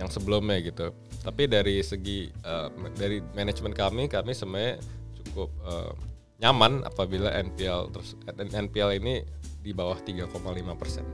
yang 0.00 0.08
sebelumnya 0.08 0.58
gitu. 0.64 0.92
Tapi 1.20 1.46
dari 1.46 1.84
segi 1.84 2.32
uh, 2.44 2.72
dari 2.96 3.20
manajemen 3.36 3.76
kami 3.76 4.08
kami 4.08 4.32
sebenarnya 4.32 4.80
cukup 5.20 5.50
uh, 5.62 5.92
nyaman 6.40 6.82
apabila 6.88 7.28
NPL 7.36 7.92
terus 7.92 8.16
NPL 8.36 8.96
ini 8.96 9.20
di 9.60 9.76
bawah 9.76 10.00
3,5 10.00 10.32
persen. 10.80 11.04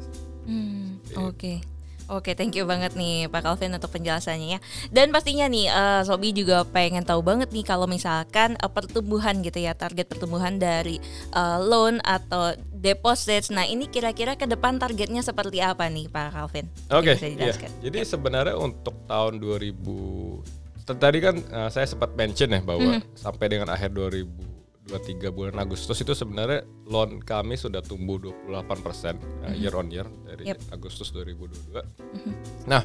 Hmm, 0.46 1.02
Oke. 1.18 1.34
Okay. 1.34 1.58
Oke, 2.06 2.38
thank 2.38 2.54
you 2.54 2.62
banget 2.62 2.94
nih 2.94 3.26
Pak 3.26 3.42
Calvin 3.42 3.74
untuk 3.74 3.90
penjelasannya 3.90 4.56
ya. 4.56 4.60
Dan 4.94 5.10
pastinya 5.10 5.50
nih 5.50 5.66
uh, 5.66 6.02
Sobi 6.06 6.30
juga 6.30 6.62
pengen 6.62 7.02
tahu 7.02 7.18
banget 7.18 7.50
nih 7.50 7.66
kalau 7.66 7.90
misalkan 7.90 8.54
uh, 8.62 8.70
pertumbuhan 8.70 9.42
gitu 9.42 9.58
ya, 9.58 9.74
target 9.74 10.06
pertumbuhan 10.06 10.62
dari 10.62 11.02
uh, 11.34 11.58
loan 11.58 11.98
atau 12.06 12.54
deposits. 12.70 13.50
Nah, 13.50 13.66
ini 13.66 13.90
kira-kira 13.90 14.38
ke 14.38 14.46
depan 14.46 14.78
targetnya 14.78 15.26
seperti 15.26 15.58
apa 15.58 15.90
nih 15.90 16.06
Pak 16.06 16.30
Calvin? 16.30 16.70
Oke, 16.94 17.18
okay, 17.18 17.34
iya. 17.34 17.54
Jadi 17.82 17.98
ya. 17.98 18.06
sebenarnya 18.06 18.54
untuk 18.54 18.94
tahun 19.10 19.42
2000 19.42 20.94
tadi 20.94 21.18
kan 21.18 21.34
uh, 21.50 21.66
saya 21.66 21.82
sempat 21.82 22.14
mention 22.14 22.46
ya 22.46 22.62
bahwa 22.62 22.94
mm 22.94 23.02
-hmm. 23.02 23.18
sampai 23.18 23.50
dengan 23.50 23.74
akhir 23.74 23.90
2000 23.90 24.55
23 24.86 25.34
bulan 25.34 25.58
Agustus 25.58 25.98
itu 25.98 26.14
sebenarnya 26.14 26.62
loan 26.86 27.18
kami 27.18 27.58
sudah 27.58 27.82
tumbuh 27.82 28.22
28 28.22 28.86
persen 28.86 29.14
mm 29.18 29.26
-hmm. 29.26 29.54
year 29.58 29.74
on 29.74 29.88
year 29.90 30.06
dari 30.22 30.54
yep. 30.54 30.62
Agustus 30.70 31.10
2022. 31.10 31.74
Mm 31.74 32.18
-hmm. 32.22 32.34
Nah, 32.70 32.82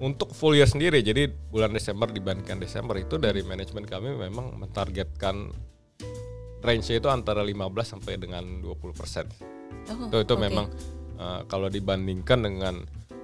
untuk 0.00 0.32
full 0.32 0.56
year 0.56 0.64
sendiri, 0.64 1.04
jadi 1.04 1.28
bulan 1.28 1.76
Desember 1.76 2.08
dibandingkan 2.08 2.56
Desember 2.56 2.96
itu 2.96 3.20
dari 3.20 3.44
manajemen 3.44 3.84
kami 3.84 4.16
memang 4.16 4.56
mentargetkan 4.56 5.52
range 6.64 6.88
itu 6.88 7.08
antara 7.12 7.44
15 7.44 7.68
sampai 7.84 8.16
dengan 8.16 8.64
20 8.64 8.96
persen. 8.96 9.28
Oh, 9.92 10.08
itu 10.08 10.24
itu 10.24 10.34
okay. 10.36 10.44
memang 10.48 10.72
uh, 11.20 11.44
kalau 11.44 11.68
dibandingkan 11.68 12.40
dengan 12.40 12.74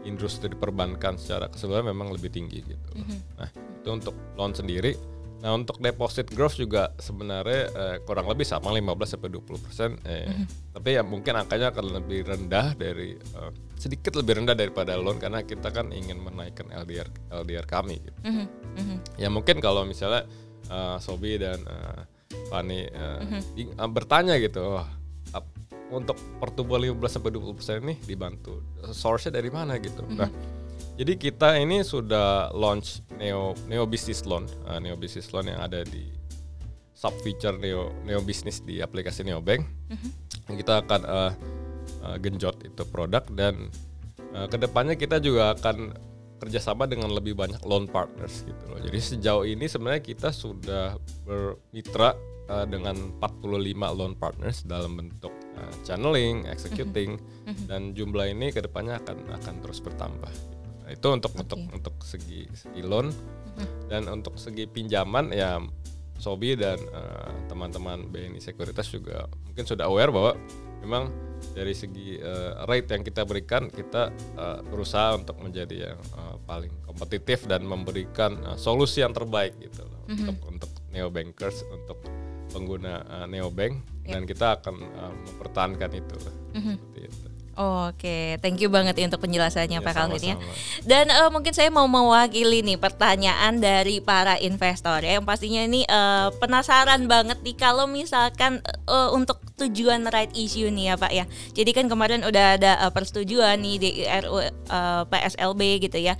industri 0.04 0.52
perbankan 0.52 1.16
secara 1.16 1.48
keseluruhan 1.48 1.96
memang 1.96 2.12
lebih 2.12 2.28
tinggi 2.28 2.60
gitu. 2.60 2.90
Mm 2.92 3.04
-hmm. 3.08 3.18
Nah, 3.40 3.48
itu 3.56 3.88
untuk 3.88 4.14
loan 4.36 4.52
sendiri 4.52 5.15
Nah 5.44 5.52
untuk 5.52 5.76
deposit 5.84 6.32
growth 6.32 6.56
juga 6.56 6.92
sebenarnya 6.96 7.62
eh, 7.68 7.96
kurang 8.08 8.26
lebih 8.30 8.48
sama 8.48 8.72
15 8.72 9.16
sampai 9.16 9.28
20 9.28 9.64
persen. 9.64 9.90
Eh, 10.08 10.24
mm-hmm. 10.24 10.46
Tapi 10.72 10.88
ya 10.96 11.02
mungkin 11.04 11.36
angkanya 11.36 11.72
akan 11.72 11.86
lebih 12.00 12.24
rendah 12.24 12.72
dari 12.76 13.16
eh, 13.16 13.50
sedikit 13.76 14.16
lebih 14.16 14.40
rendah 14.42 14.56
daripada 14.56 14.96
loan 14.96 15.20
karena 15.20 15.44
kita 15.44 15.68
kan 15.68 15.92
ingin 15.92 16.16
menaikkan 16.20 16.72
LDR 16.72 17.08
LDR 17.28 17.66
kami. 17.68 18.00
Gitu. 18.00 18.18
Mm-hmm. 18.24 18.46
Mm-hmm. 18.76 18.98
Ya 19.20 19.28
mungkin 19.28 19.56
kalau 19.60 19.84
misalnya 19.84 20.24
uh, 20.72 20.96
Sobi 21.00 21.36
dan 21.36 21.60
uh, 21.68 22.00
Fani 22.48 22.88
uh, 22.88 23.20
mm-hmm. 23.22 23.92
bertanya 23.92 24.36
gitu, 24.40 24.80
oh, 24.80 24.86
untuk 25.92 26.18
pertumbuhan 26.42 26.82
15 26.96 27.20
sampai 27.20 27.30
20 27.30 27.56
persen 27.56 27.76
ini 27.86 27.94
dibantu 28.02 28.64
source-nya 28.90 29.38
dari 29.38 29.50
mana 29.52 29.78
gitu. 29.78 30.02
Mm-hmm. 30.02 30.18
Nah 30.18 30.30
jadi 30.96 31.12
kita 31.20 31.60
ini 31.60 31.84
sudah 31.84 32.48
launch 32.56 33.04
Neo 33.20 33.52
Neo 33.68 33.84
Business 33.84 34.24
Loan, 34.24 34.48
uh, 34.64 34.80
Neo 34.80 34.96
Business 34.96 35.28
Loan 35.28 35.52
yang 35.52 35.60
ada 35.60 35.84
di 35.84 36.08
sub 36.96 37.12
feature 37.20 37.52
Neo 37.60 37.92
Neo 38.08 38.24
Business 38.24 38.64
di 38.64 38.80
aplikasi 38.80 39.20
Neo 39.20 39.44
Bank. 39.44 39.68
Mm-hmm. 39.92 40.10
Kita 40.56 40.80
akan 40.80 41.00
uh, 41.04 41.32
uh, 42.00 42.16
genjot 42.16 42.64
itu 42.64 42.82
produk 42.88 43.28
dan 43.28 43.68
uh, 44.32 44.48
ke 44.48 44.56
depannya 44.56 44.96
kita 44.96 45.20
juga 45.20 45.52
akan 45.52 45.92
kerjasama 46.40 46.88
dengan 46.88 47.12
lebih 47.12 47.36
banyak 47.36 47.60
loan 47.68 47.84
partners 47.92 48.48
gitu 48.48 48.64
loh. 48.72 48.80
Jadi 48.80 48.96
sejauh 48.96 49.44
ini 49.44 49.68
sebenarnya 49.68 50.00
kita 50.00 50.32
sudah 50.32 50.96
bermitra 51.28 52.16
uh, 52.48 52.64
dengan 52.64 53.12
45 53.20 53.52
loan 53.92 54.16
partners 54.16 54.64
dalam 54.64 54.96
bentuk 54.96 55.32
uh, 55.60 55.74
channeling, 55.84 56.48
executing, 56.48 57.20
mm-hmm. 57.20 57.68
dan 57.68 57.92
jumlah 57.92 58.32
ini 58.32 58.48
ke 58.48 58.64
depannya 58.64 58.96
akan 59.04 59.28
akan 59.36 59.54
terus 59.60 59.84
bertambah. 59.84 60.55
Nah, 60.86 60.94
itu 60.94 61.08
untuk 61.10 61.34
okay. 61.34 61.42
untuk 61.42 61.60
untuk 61.74 61.94
segi 62.06 62.46
segi 62.54 62.82
loan 62.86 63.10
mm-hmm. 63.10 63.90
dan 63.90 64.06
untuk 64.06 64.38
segi 64.38 64.70
pinjaman 64.70 65.34
ya 65.34 65.58
Sobi 66.16 66.54
dan 66.54 66.78
uh, 66.94 67.50
teman-teman 67.50 68.06
BNI 68.06 68.38
Sekuritas 68.38 68.86
juga 68.94 69.26
mungkin 69.50 69.66
sudah 69.66 69.90
aware 69.90 70.14
bahwa 70.14 70.38
memang 70.86 71.10
dari 71.58 71.74
segi 71.74 72.22
uh, 72.22 72.62
rate 72.70 72.94
yang 72.94 73.02
kita 73.02 73.26
berikan 73.26 73.66
kita 73.66 74.14
uh, 74.38 74.62
berusaha 74.62 75.18
untuk 75.18 75.42
menjadi 75.42 75.90
yang 75.90 75.98
uh, 76.14 76.38
paling 76.46 76.70
kompetitif 76.86 77.50
dan 77.50 77.66
memberikan 77.66 78.38
uh, 78.46 78.54
solusi 78.54 79.02
yang 79.02 79.10
terbaik 79.10 79.58
gitu 79.58 79.82
loh 79.82 80.06
mm-hmm. 80.06 80.22
untuk 80.22 80.38
untuk 80.46 80.70
neo 80.94 81.10
bankers 81.10 81.66
untuk 81.66 81.98
pengguna 82.54 83.02
uh, 83.10 83.26
neo 83.26 83.50
bank 83.50 84.06
yep. 84.06 84.14
dan 84.14 84.22
kita 84.22 84.46
akan 84.62 84.76
uh, 84.86 85.12
mempertahankan 85.34 85.90
itu 85.98 86.16
mm-hmm. 86.54 86.74
seperti 86.78 87.00
itu. 87.10 87.35
Oke, 87.56 88.04
okay. 88.04 88.24
thank 88.44 88.60
you 88.60 88.68
banget 88.68 89.00
ya 89.00 89.08
untuk 89.08 89.24
penjelasannya 89.24 89.80
ya, 89.80 89.84
Pak 89.84 89.94
Calvin 89.96 90.20
ya. 90.20 90.36
Dan 90.84 91.08
uh, 91.08 91.32
mungkin 91.32 91.56
saya 91.56 91.72
mau 91.72 91.88
mewakili 91.88 92.60
nih 92.60 92.76
pertanyaan 92.76 93.56
dari 93.56 94.04
para 94.04 94.36
investor 94.36 95.00
ya, 95.00 95.16
yang 95.16 95.24
pastinya 95.24 95.64
ini 95.64 95.88
uh, 95.88 96.28
penasaran 96.36 97.08
banget 97.08 97.40
nih 97.40 97.56
kalau 97.56 97.88
misalkan 97.88 98.60
uh, 98.84 99.08
untuk 99.16 99.40
tujuan 99.56 100.04
right 100.12 100.32
issue 100.36 100.68
nih 100.68 100.92
ya 100.92 100.94
Pak 101.00 101.12
ya. 101.12 101.24
Jadi 101.56 101.70
kan 101.72 101.88
kemarin 101.88 102.22
udah 102.22 102.60
ada 102.60 102.72
uh, 102.84 102.92
persetujuan 102.92 103.56
nih 103.60 103.76
di 103.80 103.90
RU 104.04 104.36
uh, 104.38 105.02
PSLB 105.08 105.60
gitu 105.88 105.98
ya 106.00 106.14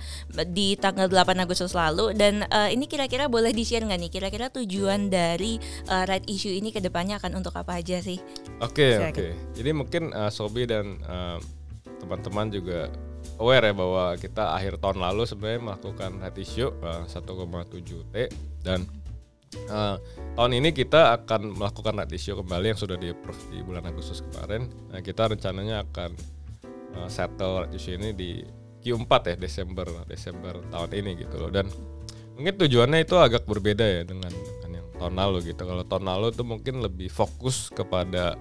di 0.49 0.73
tanggal 0.77 1.05
8 1.09 1.37
Agustus 1.37 1.77
lalu 1.77 2.17
dan 2.17 2.45
uh, 2.49 2.69
ini 2.69 2.89
kira-kira 2.89 3.29
boleh 3.29 3.53
di-share 3.53 3.85
nggak 3.85 3.99
nih 4.01 4.11
kira-kira 4.11 4.49
tujuan 4.49 5.13
dari 5.13 5.61
uh, 5.89 6.03
right 6.09 6.25
issue 6.25 6.51
ini 6.51 6.73
ke 6.73 6.81
depannya 6.81 7.21
akan 7.21 7.37
untuk 7.37 7.53
apa 7.53 7.77
aja 7.77 8.01
sih? 8.01 8.17
Oke, 8.59 8.97
okay, 8.97 9.13
oke. 9.13 9.13
Okay. 9.13 9.31
Jadi 9.53 9.69
mungkin 9.71 10.03
uh, 10.17 10.33
Sobi 10.33 10.65
dan 10.65 10.97
uh, 11.05 11.37
teman-teman 12.01 12.49
juga 12.49 12.89
aware 13.37 13.69
ya 13.69 13.73
bahwa 13.73 14.17
kita 14.17 14.53
akhir 14.57 14.81
tahun 14.81 14.97
lalu 14.97 15.23
sebenarnya 15.29 15.61
melakukan 15.61 16.11
head 16.21 16.35
issue 16.41 16.73
uh, 16.81 17.05
1,7 17.05 18.13
T 18.13 18.15
dan 18.65 18.85
uh, 19.69 19.95
tahun 20.37 20.61
ini 20.61 20.69
kita 20.69 21.17
akan 21.17 21.57
melakukan 21.57 21.97
head 21.97 22.13
issue 22.13 22.37
kembali 22.37 22.71
yang 22.71 22.79
sudah 22.79 22.93
di 22.95 23.09
approve 23.09 23.41
di 23.49 23.65
bulan 23.65 23.89
Agustus 23.89 24.21
kemarin. 24.21 24.69
Nah, 24.93 25.01
kita 25.01 25.33
rencananya 25.33 25.81
akan 25.89 26.13
uh, 27.01 27.09
settle 27.09 27.65
head 27.65 27.73
issue 27.73 27.97
ini 27.97 28.13
di 28.13 28.45
Q4 28.85 29.33
ya 29.33 29.35
Desember 29.35 29.89
Desember 30.05 30.61
tahun 30.69 30.91
ini 30.93 31.11
gitu 31.25 31.35
loh 31.41 31.49
dan 31.49 31.65
mungkin 32.37 32.53
tujuannya 32.53 33.01
itu 33.01 33.17
agak 33.17 33.49
berbeda 33.49 33.81
ya 33.81 34.01
dengan, 34.05 34.29
dengan 34.29 34.85
yang 34.85 34.87
tahun 35.01 35.13
lalu 35.17 35.37
gitu. 35.51 35.65
Kalau 35.65 35.83
tahun 35.83 36.05
lalu 36.05 36.27
itu 36.37 36.43
mungkin 36.45 36.85
lebih 36.85 37.09
fokus 37.09 37.73
kepada 37.73 38.37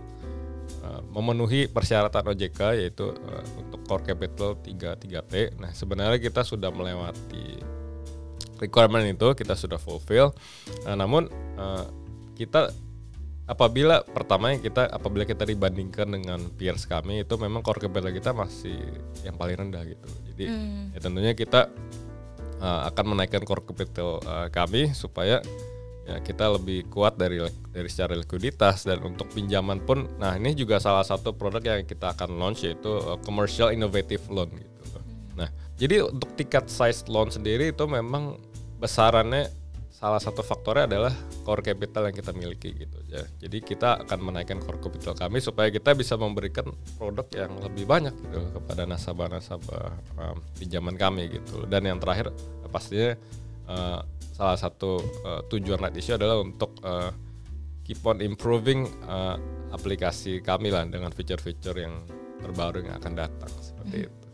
Eh, 0.87 1.03
memenuhi 1.15 1.67
persyaratan 1.67 2.31
OJK 2.37 2.79
yaitu 2.79 3.11
uh, 3.11 3.45
untuk 3.59 3.81
core 3.87 4.13
capital 4.13 4.55
3 4.61 4.99
3T. 4.99 5.35
Nah, 5.59 5.71
sebenarnya 5.75 6.19
kita 6.23 6.47
sudah 6.47 6.71
melewati 6.71 7.59
requirement 8.63 9.03
itu, 9.03 9.27
kita 9.35 9.59
sudah 9.59 9.81
fulfill. 9.83 10.31
Nah, 10.87 10.95
namun 10.95 11.27
uh, 11.57 11.85
kita 12.37 12.73
apabila 13.47 14.03
pertama 14.03 14.53
yang 14.53 14.61
kita 14.63 14.91
apabila 14.91 15.23
kita 15.23 15.47
dibandingkan 15.47 16.07
dengan 16.11 16.41
peers 16.55 16.85
kami 16.85 17.23
itu 17.23 17.35
memang 17.39 17.63
core 17.63 17.87
capital 17.87 18.11
kita 18.11 18.35
masih 18.35 18.77
yang 19.23 19.39
paling 19.39 19.57
rendah 19.57 19.83
gitu. 19.87 20.09
Jadi 20.33 20.45
hmm. 20.51 20.85
ya 20.95 20.99
tentunya 20.99 21.33
kita 21.33 21.71
uh, 22.61 22.81
akan 22.93 23.05
menaikkan 23.17 23.43
core 23.47 23.65
capital 23.65 24.21
uh, 24.25 24.49
kami 24.51 24.93
supaya 24.93 25.41
ya 26.07 26.23
kita 26.23 26.55
lebih 26.55 26.87
kuat 26.87 27.19
dari 27.19 27.43
dari 27.75 27.89
secara 27.91 28.15
likuiditas 28.15 28.87
dan 28.87 29.03
untuk 29.03 29.27
pinjaman 29.35 29.83
pun 29.83 30.07
nah 30.23 30.39
ini 30.39 30.55
juga 30.55 30.79
salah 30.79 31.03
satu 31.03 31.35
produk 31.35 31.83
yang 31.83 31.83
kita 31.83 32.15
akan 32.15 32.39
launch 32.39 32.63
yaitu 32.63 32.87
uh, 32.87 33.19
commercial 33.27 33.75
innovative 33.75 34.23
loan 34.31 34.47
gitu 34.55 35.03
nah 35.35 35.51
jadi 35.75 36.07
untuk 36.07 36.31
tiket 36.39 36.71
size 36.71 37.11
loan 37.11 37.35
sendiri 37.35 37.75
itu 37.75 37.83
memang 37.91 38.39
besarannya 38.79 39.51
salah 39.97 40.21
satu 40.21 40.45
faktornya 40.45 40.85
adalah 40.85 41.15
core 41.41 41.73
capital 41.73 42.13
yang 42.13 42.17
kita 42.21 42.37
miliki 42.37 42.77
gitu 42.77 43.01
ya. 43.09 43.25
Jadi 43.41 43.65
kita 43.65 44.05
akan 44.05 44.29
menaikkan 44.29 44.61
core 44.61 44.77
capital 44.77 45.17
kami 45.17 45.41
supaya 45.41 45.73
kita 45.73 45.97
bisa 45.97 46.21
memberikan 46.21 46.69
produk 47.01 47.25
yang 47.33 47.57
lebih 47.65 47.89
banyak 47.89 48.13
gitu 48.13 48.61
kepada 48.61 48.85
nasabah-nasabah 48.85 49.89
um, 50.21 50.37
pinjaman 50.61 51.01
kami 51.01 51.41
gitu. 51.41 51.65
Dan 51.65 51.89
yang 51.89 51.97
terakhir 51.97 52.29
pastinya 52.69 53.17
uh, 53.73 54.05
salah 54.37 54.61
satu 54.61 55.01
uh, 55.25 55.41
tujuan 55.49 55.81
Light 55.81 55.97
Issue 55.97 56.21
adalah 56.21 56.45
untuk 56.45 56.77
uh, 56.85 57.09
keep 57.81 58.05
on 58.05 58.21
improving 58.21 58.85
uh, 59.09 59.41
aplikasi 59.73 60.45
kami 60.45 60.69
lah 60.69 60.85
dengan 60.85 61.09
fitur-fitur 61.09 61.73
yang 61.73 62.05
terbaru 62.45 62.85
yang 62.85 63.01
akan 63.01 63.13
datang 63.17 63.53
seperti 63.65 64.05
hmm. 64.05 64.09
itu. 64.13 64.26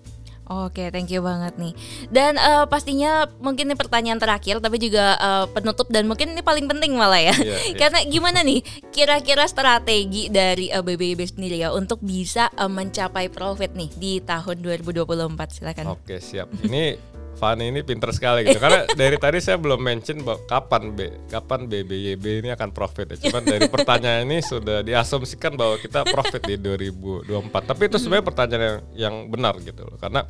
Oke, 0.50 0.90
thank 0.90 1.08
you 1.08 1.22
banget 1.22 1.54
nih. 1.54 1.72
Dan 2.10 2.34
uh, 2.34 2.66
pastinya 2.66 3.30
mungkin 3.38 3.70
ini 3.70 3.76
pertanyaan 3.78 4.18
terakhir, 4.18 4.58
tapi 4.58 4.82
juga 4.82 5.14
uh, 5.22 5.46
penutup 5.46 5.86
dan 5.88 6.10
mungkin 6.10 6.34
ini 6.34 6.42
paling 6.42 6.66
penting 6.66 6.98
malah 6.98 7.22
ya. 7.22 7.34
Yeah, 7.38 7.60
yeah. 7.72 7.78
Karena 7.78 8.02
gimana 8.04 8.42
nih, 8.42 8.60
kira-kira 8.90 9.46
strategi 9.46 10.26
dari 10.28 10.68
uh, 10.74 10.82
BBB 10.82 11.22
sendiri 11.24 11.62
ya 11.62 11.70
untuk 11.70 12.02
bisa 12.02 12.50
uh, 12.58 12.66
mencapai 12.66 13.30
profit 13.30 13.72
nih 13.78 13.90
di 13.94 14.12
tahun 14.18 14.60
2024? 14.60 15.62
Silakan. 15.62 15.84
Oke, 15.94 16.18
siap. 16.18 16.50
Ini 16.58 17.11
Fani 17.42 17.74
ini 17.74 17.82
pinter 17.82 18.14
sekali 18.14 18.46
gitu. 18.46 18.62
Karena 18.62 18.86
dari 18.94 19.18
tadi 19.18 19.42
saya 19.42 19.58
belum 19.58 19.82
mention 19.82 20.22
kapan 20.46 20.94
B, 20.94 21.10
kapan 21.26 21.66
BBYB 21.66 22.46
ini 22.46 22.54
akan 22.54 22.70
profit 22.70 23.10
ya. 23.10 23.18
Cuman 23.18 23.42
dari 23.42 23.66
pertanyaan 23.66 24.22
ini 24.30 24.38
sudah 24.38 24.86
diasumsikan 24.86 25.58
bahwa 25.58 25.74
kita 25.82 26.06
profit 26.06 26.38
di 26.46 26.54
2024. 26.54 27.50
Tapi 27.50 27.82
itu 27.90 27.98
sebenarnya 27.98 28.26
pertanyaan 28.30 28.62
yang, 28.62 28.78
yang 28.94 29.14
benar 29.26 29.58
gitu 29.58 29.82
loh. 29.82 29.98
Karena 29.98 30.22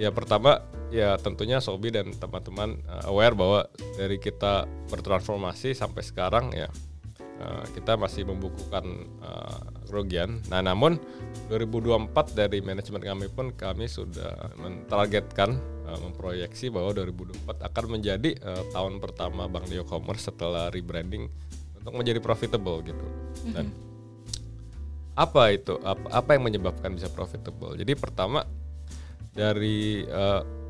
ya 0.00 0.08
pertama 0.16 0.64
ya 0.88 1.20
tentunya 1.20 1.60
Sobi 1.60 1.92
dan 1.92 2.08
teman-teman 2.16 2.80
uh, 2.88 3.12
aware 3.12 3.36
bahwa 3.36 3.68
dari 4.00 4.16
kita 4.16 4.64
bertransformasi 4.88 5.76
sampai 5.76 6.02
sekarang 6.02 6.56
ya 6.56 6.72
uh, 7.40 7.64
kita 7.74 7.98
masih 7.98 8.26
membukukan 8.28 8.84
uh, 9.22 9.60
kerugian. 9.86 10.42
Nah, 10.50 10.60
namun 10.60 10.98
2024 11.50 12.34
dari 12.34 12.58
manajemen 12.64 13.02
kami 13.02 13.26
pun 13.30 13.52
kami 13.54 13.86
sudah 13.86 14.54
mentargetkan 14.58 15.58
uh, 15.86 15.98
memproyeksi 16.02 16.70
bahwa 16.72 16.94
2024 16.96 17.68
akan 17.70 17.84
menjadi 17.86 18.30
uh, 18.42 18.64
tahun 18.74 18.98
pertama 18.98 19.46
Bank 19.46 19.70
Neo 19.70 19.86
Commerce 19.86 20.26
setelah 20.26 20.70
rebranding 20.70 21.30
untuk 21.78 21.94
menjadi 21.94 22.18
profitable 22.22 22.80
gitu. 22.82 23.06
Dan 23.52 23.68
mm 23.68 23.72
-hmm. 23.72 25.18
apa 25.20 25.42
itu? 25.52 25.76
Apa, 25.84 26.06
apa 26.10 26.30
yang 26.34 26.42
menyebabkan 26.48 26.96
bisa 26.96 27.12
profitable? 27.12 27.76
Jadi 27.76 27.92
pertama 27.94 28.42
dari 29.34 30.06
uh, 30.08 30.63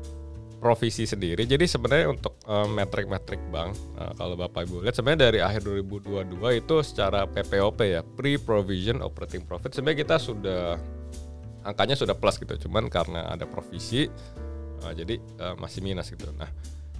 provisi 0.65 1.05
sendiri. 1.05 1.45
Jadi 1.45 1.69
sebenarnya 1.69 2.09
untuk 2.09 2.41
uh, 2.49 2.65
metrik-metrik 2.65 3.37
bank, 3.53 3.77
uh, 4.01 4.17
kalau 4.17 4.33
Bapak 4.33 4.65
Ibu 4.65 4.81
lihat 4.81 4.97
sebenarnya 4.97 5.29
dari 5.29 5.39
akhir 5.45 5.61
2022 5.61 6.41
itu 6.57 6.75
secara 6.81 7.29
PPOP 7.29 7.85
ya, 7.85 8.01
pre-provision 8.01 9.05
operating 9.05 9.45
profit 9.45 9.77
sebenarnya 9.77 10.01
kita 10.01 10.17
sudah 10.17 10.81
angkanya 11.61 11.93
sudah 11.93 12.17
plus 12.17 12.41
gitu. 12.41 12.65
Cuman 12.65 12.89
karena 12.89 13.29
ada 13.29 13.45
provisi 13.45 14.09
uh, 14.81 14.89
jadi 14.89 15.21
uh, 15.37 15.53
masih 15.61 15.85
minus 15.85 16.09
gitu. 16.09 16.33
Nah, 16.33 16.49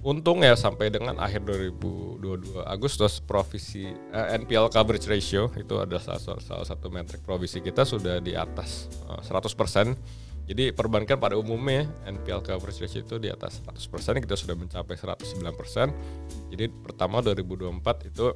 untung 0.06 0.46
ya 0.46 0.54
sampai 0.54 0.86
dengan 0.86 1.18
akhir 1.18 1.42
2022 1.42 2.62
Agustus 2.62 3.18
provisi 3.18 3.90
uh, 4.14 4.30
NPL 4.46 4.70
coverage 4.70 5.10
ratio 5.10 5.50
itu 5.58 5.74
adalah 5.82 5.98
salah, 5.98 6.38
salah 6.38 6.62
satu 6.62 6.86
metrik 6.86 7.26
provisi 7.26 7.58
kita 7.58 7.82
sudah 7.82 8.22
di 8.22 8.38
atas 8.38 8.86
uh, 9.10 9.18
100% 9.18 10.25
jadi 10.46 10.70
perbankan 10.70 11.18
pada 11.18 11.34
umumnya 11.34 11.90
NPL 12.06 12.46
coverage 12.46 12.78
ratio 12.78 13.02
itu 13.02 13.18
di 13.18 13.26
atas 13.26 13.58
100% 13.66 14.22
kita 14.22 14.38
sudah 14.38 14.54
mencapai 14.54 14.94
109%. 14.94 16.54
Jadi 16.54 16.64
pertama 16.70 17.18
2024 17.18 18.14
itu 18.14 18.30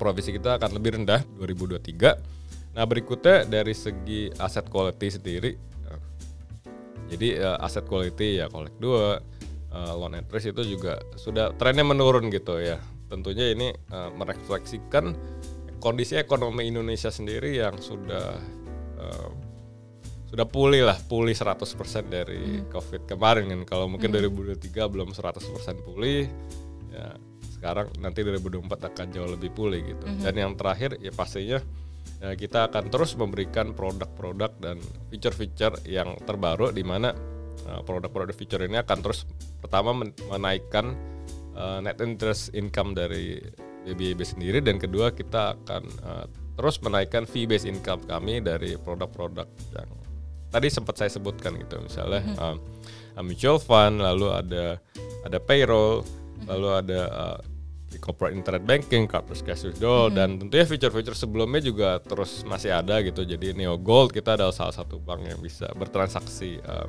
provisi 0.00 0.32
kita 0.32 0.56
akan 0.56 0.72
lebih 0.72 0.96
rendah 0.96 1.20
2023. 1.36 2.72
Nah 2.72 2.84
berikutnya 2.88 3.44
dari 3.44 3.76
segi 3.76 4.32
aset 4.40 4.64
quality 4.72 5.08
sendiri, 5.12 5.52
jadi 7.12 7.28
uh, 7.44 7.58
aset 7.60 7.84
quality 7.84 8.40
ya 8.40 8.48
collect 8.48 8.80
2, 8.80 8.88
uh, 8.88 9.92
loan 10.00 10.16
at 10.16 10.24
risk 10.32 10.56
itu 10.56 10.76
juga 10.76 10.96
sudah 11.20 11.52
trennya 11.60 11.84
menurun 11.84 12.32
gitu 12.32 12.56
ya. 12.56 12.80
Tentunya 13.12 13.52
ini 13.52 13.68
uh, 13.92 14.08
merefleksikan 14.16 15.12
kondisi 15.76 16.16
ekonomi 16.16 16.72
Indonesia 16.72 17.12
sendiri 17.12 17.60
yang 17.60 17.76
sudah 17.76 18.40
uh, 18.96 19.28
sudah 20.32 20.48
pulih 20.48 20.88
lah, 20.88 20.96
pulih 20.96 21.36
100% 21.36 21.76
dari 22.08 22.40
hmm. 22.40 22.72
Covid 22.72 23.04
kemarin 23.04 23.52
kan. 23.52 23.60
Kalau 23.68 23.84
mungkin 23.84 24.08
hmm. 24.08 24.32
2023 24.56 24.88
belum 24.88 25.12
100% 25.12 25.84
pulih, 25.84 26.24
ya 26.88 27.12
sekarang 27.52 27.92
nanti 28.00 28.24
2024 28.24 28.64
akan 28.64 29.06
jauh 29.12 29.28
lebih 29.28 29.52
pulih 29.52 29.84
gitu. 29.84 30.08
Hmm. 30.08 30.24
Dan 30.24 30.34
yang 30.40 30.52
terakhir 30.56 30.96
ya 31.04 31.12
pastinya 31.12 31.60
ya 32.24 32.32
kita 32.32 32.72
akan 32.72 32.88
terus 32.88 33.12
memberikan 33.12 33.76
produk-produk 33.76 34.56
dan 34.56 34.80
fitur-fitur 35.12 35.76
yang 35.84 36.16
terbaru 36.24 36.72
di 36.72 36.80
mana 36.80 37.12
uh, 37.68 37.84
produk-produk 37.84 38.32
fitur 38.32 38.64
ini 38.64 38.80
akan 38.80 38.98
terus 39.04 39.28
pertama 39.60 39.92
menaikkan 40.32 40.96
uh, 41.54 41.84
net 41.84 42.00
interest 42.00 42.56
income 42.56 42.96
dari 42.96 43.36
BBIB 43.84 44.22
sendiri 44.22 44.58
dan 44.64 44.78
kedua 44.78 45.10
kita 45.12 45.60
akan 45.60 45.82
uh, 46.06 46.26
terus 46.56 46.78
menaikkan 46.80 47.26
fee 47.26 47.44
based 47.44 47.66
income 47.66 48.00
kami 48.06 48.38
dari 48.38 48.78
produk-produk 48.78 49.50
yang 49.74 49.90
tadi 50.52 50.68
sempat 50.68 51.00
saya 51.00 51.08
sebutkan 51.08 51.56
gitu 51.56 51.80
misalnya 51.80 52.20
mm-hmm. 52.20 53.16
uh, 53.16 53.24
mutual 53.24 53.56
fund 53.56 54.04
lalu 54.04 54.28
ada 54.28 54.76
ada 55.24 55.38
payroll 55.40 56.04
mm-hmm. 56.04 56.46
lalu 56.52 56.68
ada 56.76 57.00
uh, 57.08 57.40
corporate 57.98 58.32
internet 58.32 58.64
banking, 58.64 59.04
corporate 59.04 59.42
cash 59.44 59.66
withdrawal 59.66 60.08
mm-hmm. 60.08 60.16
dan 60.16 60.28
tentunya 60.40 60.64
fitur-fitur 60.64 61.12
sebelumnya 61.12 61.60
juga 61.60 62.00
terus 62.00 62.46
masih 62.46 62.72
ada 62.72 63.02
gitu. 63.04 63.26
Jadi 63.26 63.52
Neo 63.52 63.76
Gold 63.76 64.14
kita 64.14 64.38
adalah 64.38 64.54
salah 64.54 64.72
satu 64.72 64.96
bank 65.02 65.28
yang 65.28 65.40
bisa 65.42 65.68
bertransaksi 65.76 66.62
uh, 66.64 66.88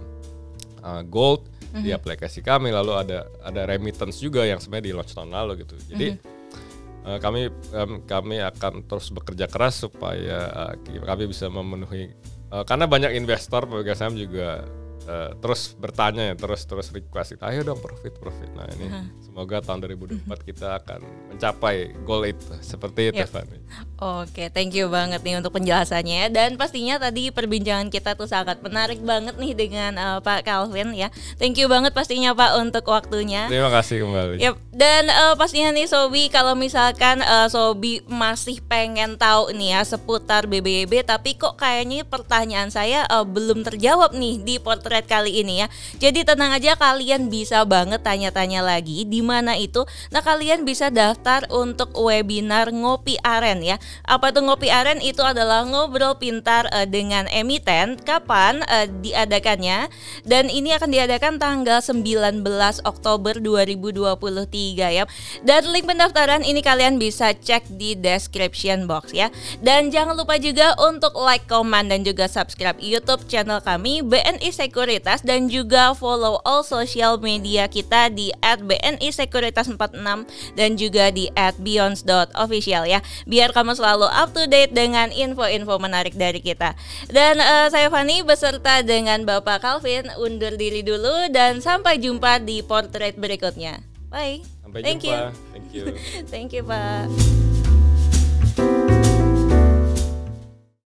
uh, 0.86 1.02
gold 1.04 1.49
mm-hmm. 1.49 1.84
di 1.84 1.89
aplikasi 1.91 2.39
kami. 2.45 2.71
Lalu 2.71 2.93
ada 2.95 3.28
ada 3.43 3.62
remittance 3.67 4.21
juga 4.21 4.47
yang 4.47 4.62
sebenarnya 4.62 4.88
di 4.88 4.93
launch 4.95 5.13
tahun 5.15 5.32
lalu 5.34 5.65
gitu. 5.65 5.76
Jadi 5.91 6.08
mm-hmm. 6.15 7.06
uh, 7.10 7.19
kami 7.19 7.41
um, 7.76 7.91
kami 8.08 8.38
akan 8.39 8.88
terus 8.88 9.12
bekerja 9.12 9.45
keras 9.49 9.84
supaya 9.84 10.71
uh, 10.71 10.73
kami 11.04 11.23
bisa 11.28 11.52
memenuhi 11.52 12.13
Uh, 12.53 12.61
karena 12.61 12.85
banyak 12.85 13.17
investor 13.17 13.65
pemegang 13.65 13.97
saham 13.97 14.13
juga 14.13 14.61
uh, 15.07 15.31
terus 15.39 15.75
bertanya 15.75 16.31
ya, 16.31 16.35
terus 16.35 16.63
terus 16.65 16.87
request, 16.91 17.39
ayo 17.43 17.61
dong 17.63 17.79
profit 17.79 18.15
profit. 18.17 18.49
Nah 18.55 18.67
ini 18.75 18.87
uh-huh. 18.87 19.05
semoga 19.23 19.59
tahun 19.59 19.85
2024 19.99 20.27
kita 20.49 20.67
akan 20.83 20.99
mencapai 21.33 21.95
goal 22.03 22.23
itu 22.27 22.53
seperti 22.61 23.11
itu, 23.11 23.23
yep. 23.23 23.31
Fanny. 23.31 23.59
Oke, 24.03 24.51
thank 24.51 24.75
you 24.75 24.91
banget 24.91 25.23
nih 25.23 25.39
untuk 25.39 25.55
penjelasannya 25.55 26.27
dan 26.29 26.59
pastinya 26.59 26.99
tadi 26.99 27.31
perbincangan 27.31 27.87
kita 27.87 28.19
tuh 28.19 28.27
sangat 28.27 28.59
menarik 28.59 28.99
banget 28.99 29.39
nih 29.39 29.53
dengan 29.55 29.91
uh, 29.95 30.19
Pak 30.19 30.43
Calvin 30.43 30.91
ya. 30.91 31.07
Thank 31.39 31.55
you 31.59 31.71
banget 31.71 31.95
pastinya 31.95 32.35
Pak 32.35 32.59
untuk 32.59 32.83
waktunya. 32.91 33.47
Terima 33.47 33.71
kasih 33.71 34.03
kembali. 34.03 34.43
Yep. 34.43 34.55
Dan 34.75 35.07
uh, 35.07 35.35
pastinya 35.39 35.71
nih 35.71 35.87
Sobi 35.87 36.27
kalau 36.27 36.57
misalkan 36.57 37.23
uh, 37.23 37.47
Sobi 37.47 38.03
masih 38.09 38.59
pengen 38.65 39.15
tahu 39.15 39.55
nih 39.55 39.79
ya 39.79 39.81
seputar 39.87 40.49
BBB 40.49 41.05
tapi 41.07 41.39
kok 41.39 41.55
kayaknya 41.55 42.03
pertanyaan 42.03 42.69
saya 42.73 43.07
uh, 43.07 43.23
belum 43.23 43.63
terjawab 43.63 44.11
nih 44.17 44.41
di 44.41 44.55
kali 45.01 45.41
ini 45.41 45.65
ya. 45.65 45.67
Jadi 45.97 46.21
tenang 46.21 46.53
aja 46.53 46.77
kalian 46.77 47.34
bisa 47.34 47.65
banget 47.65 48.06
tanya-tanya 48.06 48.62
lagi 48.62 49.10
di 49.10 49.25
mana 49.25 49.58
itu. 49.58 49.82
Nah, 50.13 50.21
kalian 50.21 50.62
bisa 50.62 50.93
daftar 50.93 51.49
untuk 51.49 51.89
webinar 51.97 52.69
ngopi 52.69 53.17
aren 53.25 53.65
ya 53.65 53.82
apa 54.03 54.36
itu 54.36 54.39
ngopi 54.43 54.67
aren? 54.67 54.99
Itu 54.99 55.23
adalah 55.23 55.63
ngobrol 55.63 56.19
pintar 56.19 56.67
uh, 56.75 56.84
dengan 56.84 57.25
emiten. 57.32 57.95
Kapan 58.03 58.62
uh, 58.67 58.88
diadakannya? 58.99 59.88
Dan 60.27 60.51
ini 60.51 60.75
akan 60.75 60.91
diadakan 60.91 61.39
tanggal 61.39 61.79
19 61.79 62.43
Oktober 62.84 63.39
2023 63.39 64.99
ya. 64.99 65.03
Dan 65.41 65.62
link 65.71 65.88
pendaftaran 65.88 66.43
ini 66.43 66.60
kalian 66.60 66.99
bisa 66.99 67.32
cek 67.32 67.71
di 67.79 67.95
description 67.95 68.86
box 68.86 69.15
ya. 69.15 69.32
Dan 69.63 69.88
jangan 69.88 70.19
lupa 70.19 70.36
juga 70.36 70.75
untuk 70.84 71.15
like, 71.15 71.47
comment 71.47 71.88
dan 71.88 72.03
juga 72.03 72.27
subscribe 72.27 72.79
YouTube 72.84 73.23
channel 73.32 73.63
kami 73.63 74.03
BNI 74.03 74.49
Sekuritas 74.83 75.23
dan 75.23 75.47
juga 75.47 75.95
follow 75.95 76.43
all 76.43 76.59
social 76.59 77.15
media 77.15 77.71
kita 77.71 78.11
di 78.11 78.35
@BNI 78.43 79.15
Sekuritas 79.15 79.71
46 79.71 80.27
dan 80.59 80.75
juga 80.75 81.07
di 81.07 81.31
@beyonds.official 81.31 82.83
ya. 82.91 82.99
Biar 83.23 83.55
kamu 83.55 83.79
selalu 83.79 84.11
up 84.11 84.35
to 84.35 84.43
date 84.43 84.75
dengan 84.75 85.07
info-info 85.15 85.79
menarik 85.79 86.19
dari 86.19 86.43
kita. 86.43 86.75
Dan 87.07 87.39
uh, 87.39 87.71
saya 87.71 87.87
Fani 87.87 88.27
beserta 88.27 88.83
dengan 88.83 89.23
Bapak 89.23 89.63
Calvin 89.63 90.11
undur 90.19 90.51
diri 90.59 90.83
dulu 90.83 91.31
dan 91.31 91.63
sampai 91.63 92.03
jumpa 92.03 92.43
di 92.43 92.59
portrait 92.59 93.15
berikutnya. 93.15 93.79
Bye. 94.11 94.43
Sampai 94.67 94.83
Thank 94.83 95.07
jumpa. 95.07 95.15
You. 95.15 95.23
Thank 95.55 95.67
you. 95.71 95.85
Thank 96.35 96.49
you, 96.51 96.63
Pak. 96.67 97.62